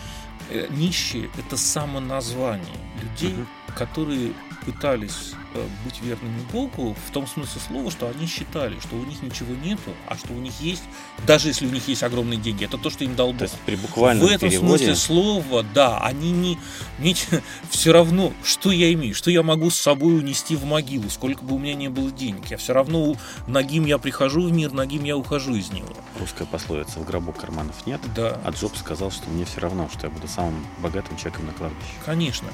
Э, 0.49 0.67
Нищие– 0.69 1.29
это 1.37 1.55
самоназвание 1.55 2.75
людей, 3.01 3.33
Мгм. 3.33 3.47
которые 3.75 4.33
пытались 4.65 5.33
э, 5.53 5.67
быть 5.85 5.99
верными 6.01 6.39
Богу 6.51 6.95
в 7.07 7.11
том 7.11 7.25
смысле 7.27 7.59
слова, 7.67 7.89
что 7.91 8.07
они 8.07 8.27
считали, 8.27 8.79
что 8.79 8.95
у 8.95 9.03
них 9.05 9.21
ничего 9.21 9.53
нету, 9.55 9.91
а 10.07 10.15
что 10.15 10.33
у 10.33 10.37
них 10.39 10.53
есть, 10.61 10.83
даже 11.25 11.47
если 11.47 11.65
у 11.65 11.69
них 11.71 11.87
есть 11.87 12.03
огромные 12.03 12.39
деньги, 12.39 12.65
это 12.65 12.77
то, 12.77 12.89
что 12.89 13.03
им 13.03 13.15
дал 13.15 13.29
То 13.29 13.33
Бог. 13.33 13.41
есть 13.43 13.55
при 13.65 13.75
буквальном 13.75 14.27
В 14.27 14.29
этом 14.29 14.49
переводе 14.49 14.85
смысле 14.85 14.95
слова, 14.95 15.65
да, 15.73 15.99
они 15.99 16.31
не, 16.31 16.57
не 16.99 17.15
все 17.69 17.91
равно, 17.91 18.33
что 18.43 18.71
я 18.71 18.93
имею, 18.93 19.15
что 19.15 19.31
я 19.31 19.41
могу 19.43 19.69
с 19.69 19.75
собой 19.75 20.15
унести 20.17 20.55
в 20.55 20.63
могилу, 20.65 21.09
сколько 21.09 21.43
бы 21.43 21.55
у 21.55 21.59
меня 21.59 21.73
не 21.73 21.89
было 21.89 22.11
денег, 22.11 22.45
я 22.51 22.57
все 22.57 22.73
равно 22.73 23.15
нагим 23.47 23.85
я 23.85 23.97
прихожу 23.97 24.47
в 24.47 24.51
мир, 24.51 24.71
нагим 24.71 25.03
я 25.03 25.17
ухожу 25.17 25.55
из 25.55 25.71
него. 25.71 25.87
русская 26.19 26.45
пословица 26.45 26.99
«в 26.99 27.05
гробу 27.05 27.31
карманов 27.31 27.87
нет», 27.87 27.99
Да. 28.15 28.39
а 28.43 28.51
Джобс 28.51 28.79
сказал, 28.79 29.09
что 29.11 29.27
мне 29.29 29.45
все 29.45 29.59
равно, 29.59 29.89
что 29.91 30.05
я 30.07 30.13
буду 30.13 30.27
самым 30.27 30.65
богатым 30.79 31.17
человеком 31.17 31.47
на 31.47 31.53
кладбище. 31.53 31.91
Конечно. 32.05 32.47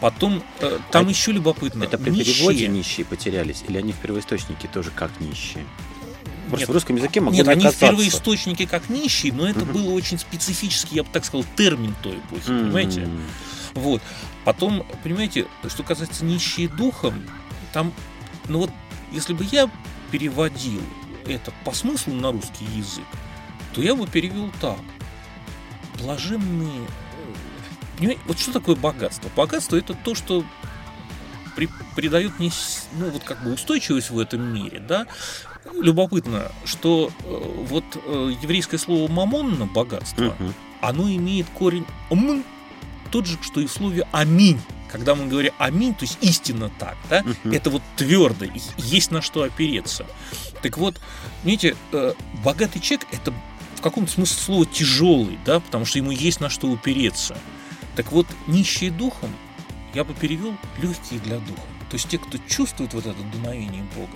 Потом 0.00 0.42
э, 0.60 0.78
там 0.90 1.06
А 1.06 1.08
еще 1.08 1.32
любопытно. 1.32 1.45
Это 1.50 1.98
при 1.98 2.10
Нищие- 2.10 2.24
переводе 2.34 2.68
нищие 2.68 3.04
потерялись, 3.06 3.62
или 3.68 3.78
они 3.78 3.92
в 3.92 3.96
первоисточнике 3.96 4.68
тоже 4.68 4.90
как 4.90 5.10
нищие? 5.20 5.64
Просто 6.48 6.62
Нет. 6.62 6.68
в 6.68 6.72
русском 6.72 6.96
языке 6.96 7.20
могло 7.20 7.36
Нет, 7.36 7.46
не 7.46 7.52
они 7.52 7.62
в 7.64 7.66
оказаться. 7.66 7.86
первоисточнике 7.88 8.66
как 8.68 8.88
нищие, 8.88 9.32
но 9.32 9.48
это 9.48 9.64
Мгм. 9.64 9.72
было 9.72 9.92
очень 9.92 10.18
специфический, 10.18 10.96
я 10.96 11.02
бы 11.02 11.08
так 11.12 11.24
сказал, 11.24 11.44
термин 11.56 11.94
той 12.02 12.18
эпохи, 12.18 12.48
М. 12.50 12.60
понимаете? 12.66 13.08
Вот. 13.74 14.00
Потом, 14.44 14.86
понимаете, 15.02 15.46
что 15.68 15.82
касается 15.82 16.24
нищие 16.24 16.68
духом, 16.68 17.24
там, 17.72 17.92
ну 18.48 18.60
вот, 18.60 18.70
если 19.12 19.32
бы 19.34 19.44
я 19.50 19.68
переводил 20.12 20.80
это 21.26 21.52
по 21.64 21.72
смыслу 21.72 22.14
на 22.14 22.30
русский 22.30 22.64
язык, 22.76 23.04
то 23.74 23.82
я 23.82 23.96
бы 23.96 24.06
перевел 24.06 24.52
так. 24.60 24.78
Блаженные... 26.00 26.82
э, 26.84 27.96
Понимаете, 27.98 28.20
вот 28.26 28.38
что 28.38 28.52
такое 28.52 28.76
богатство? 28.76 29.30
Богатство 29.34 29.76
это 29.76 29.94
то, 29.94 30.14
что 30.14 30.44
при- 31.56 31.68
придает 31.96 32.38
мне 32.38 32.50
с- 32.50 32.86
ну, 32.98 33.10
вот 33.10 33.24
как 33.24 33.42
бы 33.42 33.52
устойчивость 33.52 34.10
в 34.10 34.18
этом 34.18 34.42
мире, 34.54 34.78
да. 34.78 35.06
Любопытно, 35.80 36.52
что 36.64 37.10
э, 37.24 37.64
вот 37.68 37.84
э, 37.94 38.34
еврейское 38.42 38.78
слово 38.78 39.10
мамонна, 39.10 39.66
богатство, 39.66 40.36
Мгм. 40.38 40.54
оно 40.80 41.08
имеет 41.10 41.46
корень 41.54 41.84
«м», 42.10 42.44
тот 43.10 43.26
же, 43.26 43.38
что 43.42 43.60
и 43.60 43.66
в 43.66 43.72
слове 43.72 44.06
«аминь». 44.12 44.60
Когда 44.92 45.14
мы 45.16 45.26
говорим 45.26 45.52
«аминь», 45.58 45.94
то 45.94 46.04
есть 46.04 46.18
истинно 46.20 46.70
так, 46.78 46.96
да, 47.10 47.22
Мгм. 47.42 47.52
это 47.52 47.70
вот 47.70 47.82
твердо, 47.96 48.46
есть 48.76 49.10
на 49.10 49.20
что 49.22 49.42
опереться. 49.42 50.06
Так 50.62 50.78
вот, 50.78 51.00
видите, 51.42 51.76
э, 51.92 52.14
богатый 52.44 52.78
человек– 52.80 53.06
это 53.10 53.32
в 53.74 53.80
каком-то 53.80 54.10
смысле 54.12 54.36
слова 54.40 54.66
тяжелый, 54.66 55.38
да, 55.44 55.60
потому 55.60 55.84
что 55.84 55.98
ему 55.98 56.10
есть 56.12 56.40
на 56.40 56.48
что 56.48 56.68
упереться. 56.68 57.36
Так 57.96 58.12
вот, 58.12 58.26
нищие 58.46 58.90
духом 58.90 59.30
я 59.96 60.04
бы 60.04 60.12
перевел 60.12 60.54
легкие 60.80 61.18
для 61.20 61.38
духа. 61.38 61.60
То 61.90 61.94
есть 61.94 62.08
те, 62.08 62.18
кто 62.18 62.36
чувствует 62.46 62.92
вот 62.92 63.06
это 63.06 63.18
дуновение 63.32 63.82
Бога. 63.96 64.12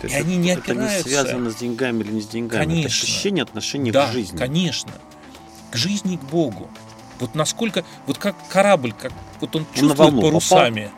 То 0.00 0.08
И 0.08 0.12
они 0.12 0.36
не 0.36 0.48
это 0.50 0.72
не 0.72 0.80
опираются. 0.80 1.08
связано 1.08 1.50
с 1.50 1.54
деньгами 1.56 2.02
или 2.02 2.12
не 2.12 2.20
с 2.20 2.26
деньгами. 2.26 2.64
Конечно. 2.64 2.80
Это 2.80 2.88
ощущение 2.88 3.42
отношения 3.42 3.92
да, 3.92 4.08
к 4.08 4.12
жизни. 4.12 4.36
конечно. 4.36 4.92
К 5.70 5.76
жизни 5.76 6.14
и 6.14 6.16
к 6.16 6.22
Богу. 6.24 6.68
Вот 7.20 7.34
насколько, 7.36 7.84
вот 8.06 8.18
как 8.18 8.34
корабль, 8.48 8.92
как 8.92 9.12
вот 9.40 9.54
он 9.54 9.62
на 9.62 9.68
чувствует 9.78 9.98
волну 9.98 10.22
парусами. 10.22 10.90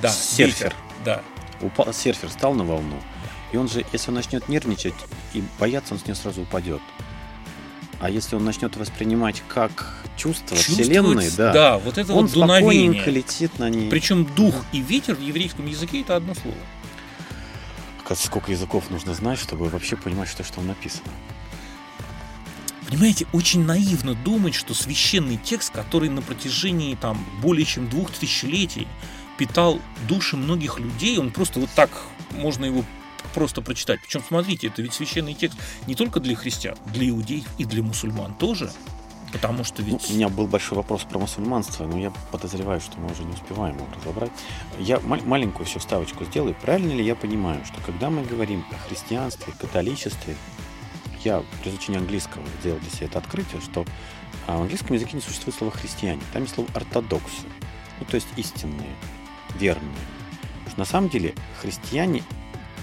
Да, 0.00 0.10
Серфер. 0.10 0.66
ветер, 0.66 0.74
Да. 1.04 1.22
Упал, 1.60 1.92
серфер 1.92 2.28
стал 2.30 2.54
на 2.54 2.64
волну, 2.64 2.96
и 3.52 3.56
он 3.56 3.68
же, 3.68 3.84
если 3.92 4.10
он 4.10 4.16
начнет 4.16 4.48
нервничать 4.48 4.94
и 5.32 5.42
бояться, 5.58 5.94
он 5.94 6.00
с 6.00 6.04
нее 6.04 6.14
сразу 6.14 6.42
упадет. 6.42 6.80
А 8.02 8.10
если 8.10 8.34
он 8.34 8.44
начнет 8.44 8.76
воспринимать 8.76 9.44
как 9.46 9.94
чувство 10.16 10.56
Вселенной, 10.56 11.30
да, 11.36 11.52
да, 11.52 11.78
вот 11.78 11.98
это 11.98 12.12
он 12.12 12.26
вот 12.26 12.34
дуновение. 12.34 13.04
летит 13.04 13.60
на 13.60 13.70
ней. 13.70 13.88
Причем 13.88 14.24
дух 14.24 14.56
и 14.72 14.80
ветер 14.80 15.14
в 15.14 15.20
еврейском 15.20 15.66
языке 15.66 16.00
это 16.00 16.16
одно 16.16 16.34
слово. 16.34 16.56
Сколько 18.16 18.50
языков 18.50 18.90
нужно 18.90 19.14
знать, 19.14 19.38
чтобы 19.38 19.68
вообще 19.68 19.96
понимать, 19.96 20.28
что, 20.28 20.42
что 20.42 20.56
там 20.56 20.66
написано. 20.66 21.12
Понимаете, 22.88 23.26
очень 23.32 23.64
наивно 23.64 24.14
думать, 24.14 24.54
что 24.54 24.74
священный 24.74 25.36
текст, 25.36 25.72
который 25.72 26.08
на 26.08 26.22
протяжении 26.22 26.96
там 26.96 27.24
более 27.40 27.64
чем 27.64 27.88
двух 27.88 28.10
тысячелетий 28.10 28.88
питал 29.38 29.80
души 30.08 30.36
многих 30.36 30.80
людей, 30.80 31.18
он 31.18 31.30
просто 31.30 31.60
вот 31.60 31.70
так 31.76 31.88
можно 32.32 32.64
его 32.64 32.84
просто 33.34 33.62
прочитать. 33.62 34.00
Причем, 34.02 34.22
смотрите, 34.26 34.68
это 34.68 34.82
ведь 34.82 34.94
священный 34.94 35.34
текст 35.34 35.58
не 35.86 35.94
только 35.94 36.20
для 36.20 36.34
христиан, 36.36 36.76
для 36.86 37.08
иудеев 37.08 37.46
и 37.58 37.64
для 37.64 37.82
мусульман 37.82 38.34
тоже. 38.34 38.70
Потому 39.32 39.64
что 39.64 39.80
Ну, 39.80 39.88
ведь... 39.88 40.10
у 40.10 40.12
меня 40.12 40.28
был 40.28 40.46
большой 40.46 40.76
вопрос 40.76 41.04
про 41.04 41.18
мусульманство, 41.18 41.86
но 41.86 41.98
я 41.98 42.12
подозреваю, 42.30 42.80
что 42.82 42.98
мы 42.98 43.10
уже 43.10 43.24
не 43.24 43.32
успеваем 43.32 43.76
его 43.76 43.86
разобрать. 43.98 44.30
Я 44.78 45.00
ма- 45.00 45.20
маленькую 45.24 45.66
еще 45.66 45.78
вставочку 45.78 46.24
сделаю. 46.26 46.54
Правильно 46.60 46.92
ли 46.92 47.02
я 47.02 47.14
понимаю, 47.14 47.64
что 47.64 47.80
когда 47.80 48.10
мы 48.10 48.24
говорим 48.24 48.62
о 48.70 48.76
христианстве, 48.88 49.54
католичестве, 49.58 50.36
я 51.24 51.42
при 51.62 51.70
изучении 51.70 51.98
английского 51.98 52.42
сделал 52.60 52.78
для 52.80 52.90
себя 52.90 53.06
это 53.06 53.18
открытие, 53.20 53.62
что 53.62 53.86
а, 54.46 54.58
в 54.58 54.62
английском 54.62 54.94
языке 54.96 55.12
не 55.14 55.22
существует 55.22 55.56
слова 55.56 55.72
христиане, 55.72 56.20
там 56.34 56.42
есть 56.42 56.54
слово 56.54 56.68
ортодоксы, 56.74 57.46
ну 58.00 58.04
то 58.06 58.16
есть 58.16 58.26
истинные, 58.36 58.94
верные. 59.54 59.94
Что 60.68 60.78
на 60.80 60.84
самом 60.84 61.08
деле 61.08 61.34
христиане, 61.60 62.22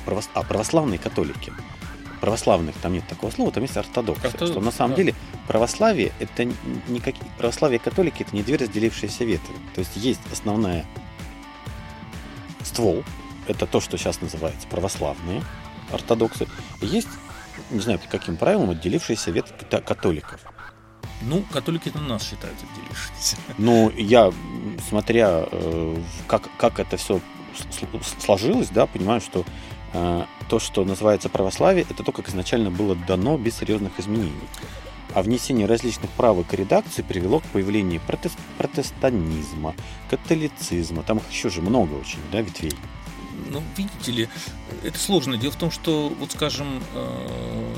правос- 0.10 0.30
а 0.34 0.44
православные 0.44 1.00
католики, 1.00 1.54
православных 2.22 2.76
там 2.78 2.94
нет 2.94 3.08
такого 3.08 3.32
слова, 3.32 3.52
там 3.52 3.64
есть 3.64 3.78
ортодоксы. 3.78 4.28
Ортодоксы, 4.28 4.54
что 4.54 4.62
на 4.62 4.72
самом 4.72 4.92
да. 4.92 4.98
деле 4.98 5.16
православие 5.48 6.12
это 6.20 6.46
не 6.88 7.00
как 7.00 7.16
православие 7.38 7.80
и 7.80 7.82
католики 7.82 8.24
это 8.24 8.36
не 8.36 8.44
две 8.44 8.58
разделившиеся 8.58 9.24
ветви. 9.24 9.54
То 9.76 9.80
есть 9.80 9.96
есть 9.96 10.22
основная 10.32 10.86
ствол, 12.64 13.04
это 13.48 13.66
то, 13.66 13.80
что 13.80 13.98
сейчас 13.98 14.22
называется 14.22 14.68
православные 14.68 15.44
ортодоксы, 15.92 16.48
и 16.82 16.86
есть, 16.86 17.08
не 17.72 17.80
знаю, 17.80 18.00
по 18.00 18.08
каким 18.08 18.38
правилам, 18.38 18.70
отделившиеся 18.70 19.32
ветвь 19.32 19.52
католиков. 19.70 20.40
Ну, 21.22 21.44
католики 21.52 21.90
это 21.90 22.00
нас 22.00 22.24
считают 22.24 22.56
отделившиеся. 22.56 23.38
Ну, 23.58 23.90
я, 23.98 24.32
смотря 24.88 25.46
э, 25.52 25.98
как, 26.28 26.44
как 26.58 26.80
это 26.80 26.98
все 26.98 27.20
сложилось, 28.20 28.70
да, 28.70 28.86
понимаю, 28.86 29.20
что 29.20 29.46
то, 29.92 30.60
что 30.60 30.84
называется 30.86 31.30
православие, 31.30 31.86
это 31.90 32.04
то, 32.04 32.12
как 32.12 32.30
изначально 32.30 32.72
было 32.72 32.96
дано 32.96 33.38
без 33.38 33.58
серьезных 33.58 34.00
изменений. 34.00 34.34
А 35.16 35.24
внесение 35.24 35.66
различных 35.66 36.12
правок 36.12 36.54
и 36.54 36.58
редакций 36.58 37.04
привело 37.04 37.40
к 37.40 37.44
появлению 37.46 38.00
протест- 38.08 38.38
протестанизма, 38.60 39.74
католицизма. 40.10 41.02
Там 41.04 41.18
их 41.18 41.30
еще 41.32 41.50
же 41.50 41.62
много 41.62 41.96
очень, 41.96 42.20
да, 42.32 42.42
ветвей. 42.42 42.74
Ну, 43.50 43.64
видите 43.76 44.12
ли, 44.12 44.30
это 44.84 45.00
сложно. 45.00 45.38
Дело 45.38 45.52
в 45.52 45.56
том, 45.56 45.72
что, 45.72 46.10
вот 46.20 46.32
скажем, 46.34 46.84
э, 46.94 47.74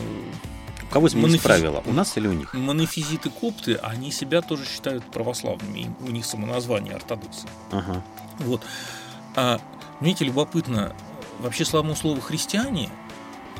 У 0.84 0.94
кого 0.94 1.08
изменились 1.08 1.36
Монофизи- 1.36 1.44
правила? 1.44 1.84
У 1.86 1.94
нас 1.94 2.18
или 2.18 2.28
у 2.28 2.34
них? 2.34 2.54
монофизиты 2.54 3.30
копты, 3.30 3.76
они 3.76 4.12
себя 4.12 4.42
тоже 4.42 4.66
считают 4.66 5.06
православными. 5.06 5.96
У 6.02 6.12
них 6.12 6.26
самоназвание 6.26 6.96
ортодоксы. 6.96 7.48
Ага. 7.72 8.04
Вот. 8.40 8.62
А, 9.38 9.62
знаете, 10.02 10.26
любопытно, 10.26 10.94
вообще 11.42 11.66
само 11.66 11.96
слово 11.96 12.22
христиане, 12.22 12.90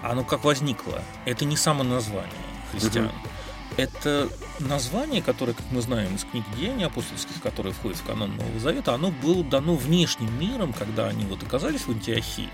оно 0.02 0.24
как 0.24 0.44
возникло, 0.44 1.02
это 1.26 1.46
не 1.46 1.58
само 1.58 1.84
название 1.84 2.32
христиан. 2.72 3.06
Мгм. 3.06 3.14
Это 3.78 4.30
название, 4.60 5.22
которое, 5.22 5.54
как 5.54 5.66
мы 5.72 5.82
знаем 5.82 6.16
из 6.16 6.26
книг 6.26 6.44
Деяний 6.58 6.86
апостольских, 6.86 7.42
которое 7.42 7.72
входит 7.72 7.98
в 7.98 8.06
канон 8.06 8.36
Нового 8.36 8.60
Завета, 8.60 8.94
оно 8.94 9.12
было 9.12 9.44
дано 9.44 9.76
внешним 9.76 10.38
миром, 10.40 10.74
когда 10.74 11.08
они 11.08 11.26
вот 11.26 11.42
оказались 11.44 11.82
в 11.82 11.90
Антиохии. 11.90 12.50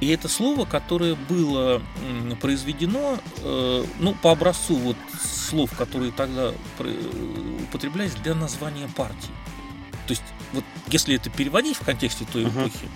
И 0.00 0.08
это 0.08 0.28
слово, 0.28 0.64
которое 0.64 1.14
было 1.14 1.80
произведено, 2.40 3.18
э, 3.38 3.84
ну, 4.00 4.14
по 4.14 4.32
образцу 4.32 4.76
вот 4.76 4.96
слов, 5.22 5.70
которые 5.76 6.10
тогда 6.12 6.52
употреблялись 7.68 8.14
для 8.14 8.34
названия 8.34 8.88
партии. 8.88 9.32
То 10.06 10.10
есть, 10.10 10.24
вот 10.52 10.64
если 10.88 11.16
это 11.16 11.30
переводить 11.30 11.76
в 11.76 11.84
контексте 11.84 12.26
той 12.30 12.44
эпохи, 12.44 12.88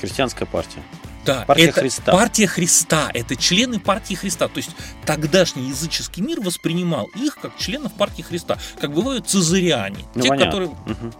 Крестьянская 0.00 0.46
партия. 0.46 0.82
Да, 1.24 1.44
Партия 1.44 1.64
это 1.64 1.80
Христа. 1.80 2.12
партия 2.12 2.46
Христа, 2.46 3.10
это 3.12 3.34
члены 3.34 3.80
партии 3.80 4.14
Христа. 4.14 4.46
То 4.46 4.58
есть 4.58 4.70
тогдашний 5.04 5.64
языческий 5.68 6.22
мир 6.22 6.40
воспринимал 6.40 7.06
их 7.16 7.36
как 7.38 7.56
членов 7.56 7.92
партии 7.94 8.22
Христа, 8.22 8.58
как 8.80 8.92
бывают 8.92 9.28
цезариане, 9.28 10.04
Ну, 10.14 10.22
те, 10.22 10.28
понятно. 10.28 10.46
которые 10.46 10.70
Мгм. 10.86 11.12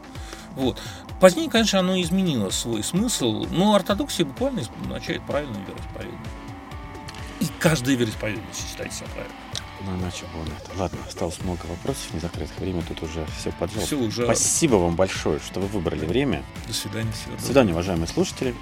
вот. 0.55 0.81
Позднее, 1.21 1.51
конечно, 1.51 1.81
оно 1.81 2.01
изменило 2.01 2.51
свой 2.51 2.85
смысл, 2.85 3.47
но 3.51 3.75
ортодоксия 3.75 4.25
буквально 4.27 4.63
означает 4.83 5.27
правильное 5.27 5.65
вероисповедание. 5.67 6.21
И 7.41 7.47
каждое 7.59 7.97
вероисповедание 7.97 8.47
считает 8.55 8.93
себя 8.93 9.07
правильным. 9.13 9.37
Ну, 9.85 9.97
иначе 9.99 10.25
было 10.33 10.45
это. 10.45 10.79
Ладно, 10.79 10.99
осталось 11.07 11.39
много 11.43 11.67
вопросов 11.67 12.15
незакрытых. 12.15 12.59
Время 12.59 12.83
тут 12.83 13.03
уже 13.03 13.27
все 13.39 13.53
поджало. 13.53 13.85
Все 13.85 13.99
уже. 13.99 14.25
Спасибо 14.25 14.77
вам 14.77 14.97
большое, 14.97 15.39
что 15.41 15.61
вы 15.61 15.67
выбрали 15.67 16.07
время. 16.07 16.43
До 16.67 16.73
свидания. 16.73 17.13
Всего 17.13 17.37
До 17.37 17.43
свидания, 17.43 17.73
уважаемые 17.73 18.09
слушатели. 18.09 18.55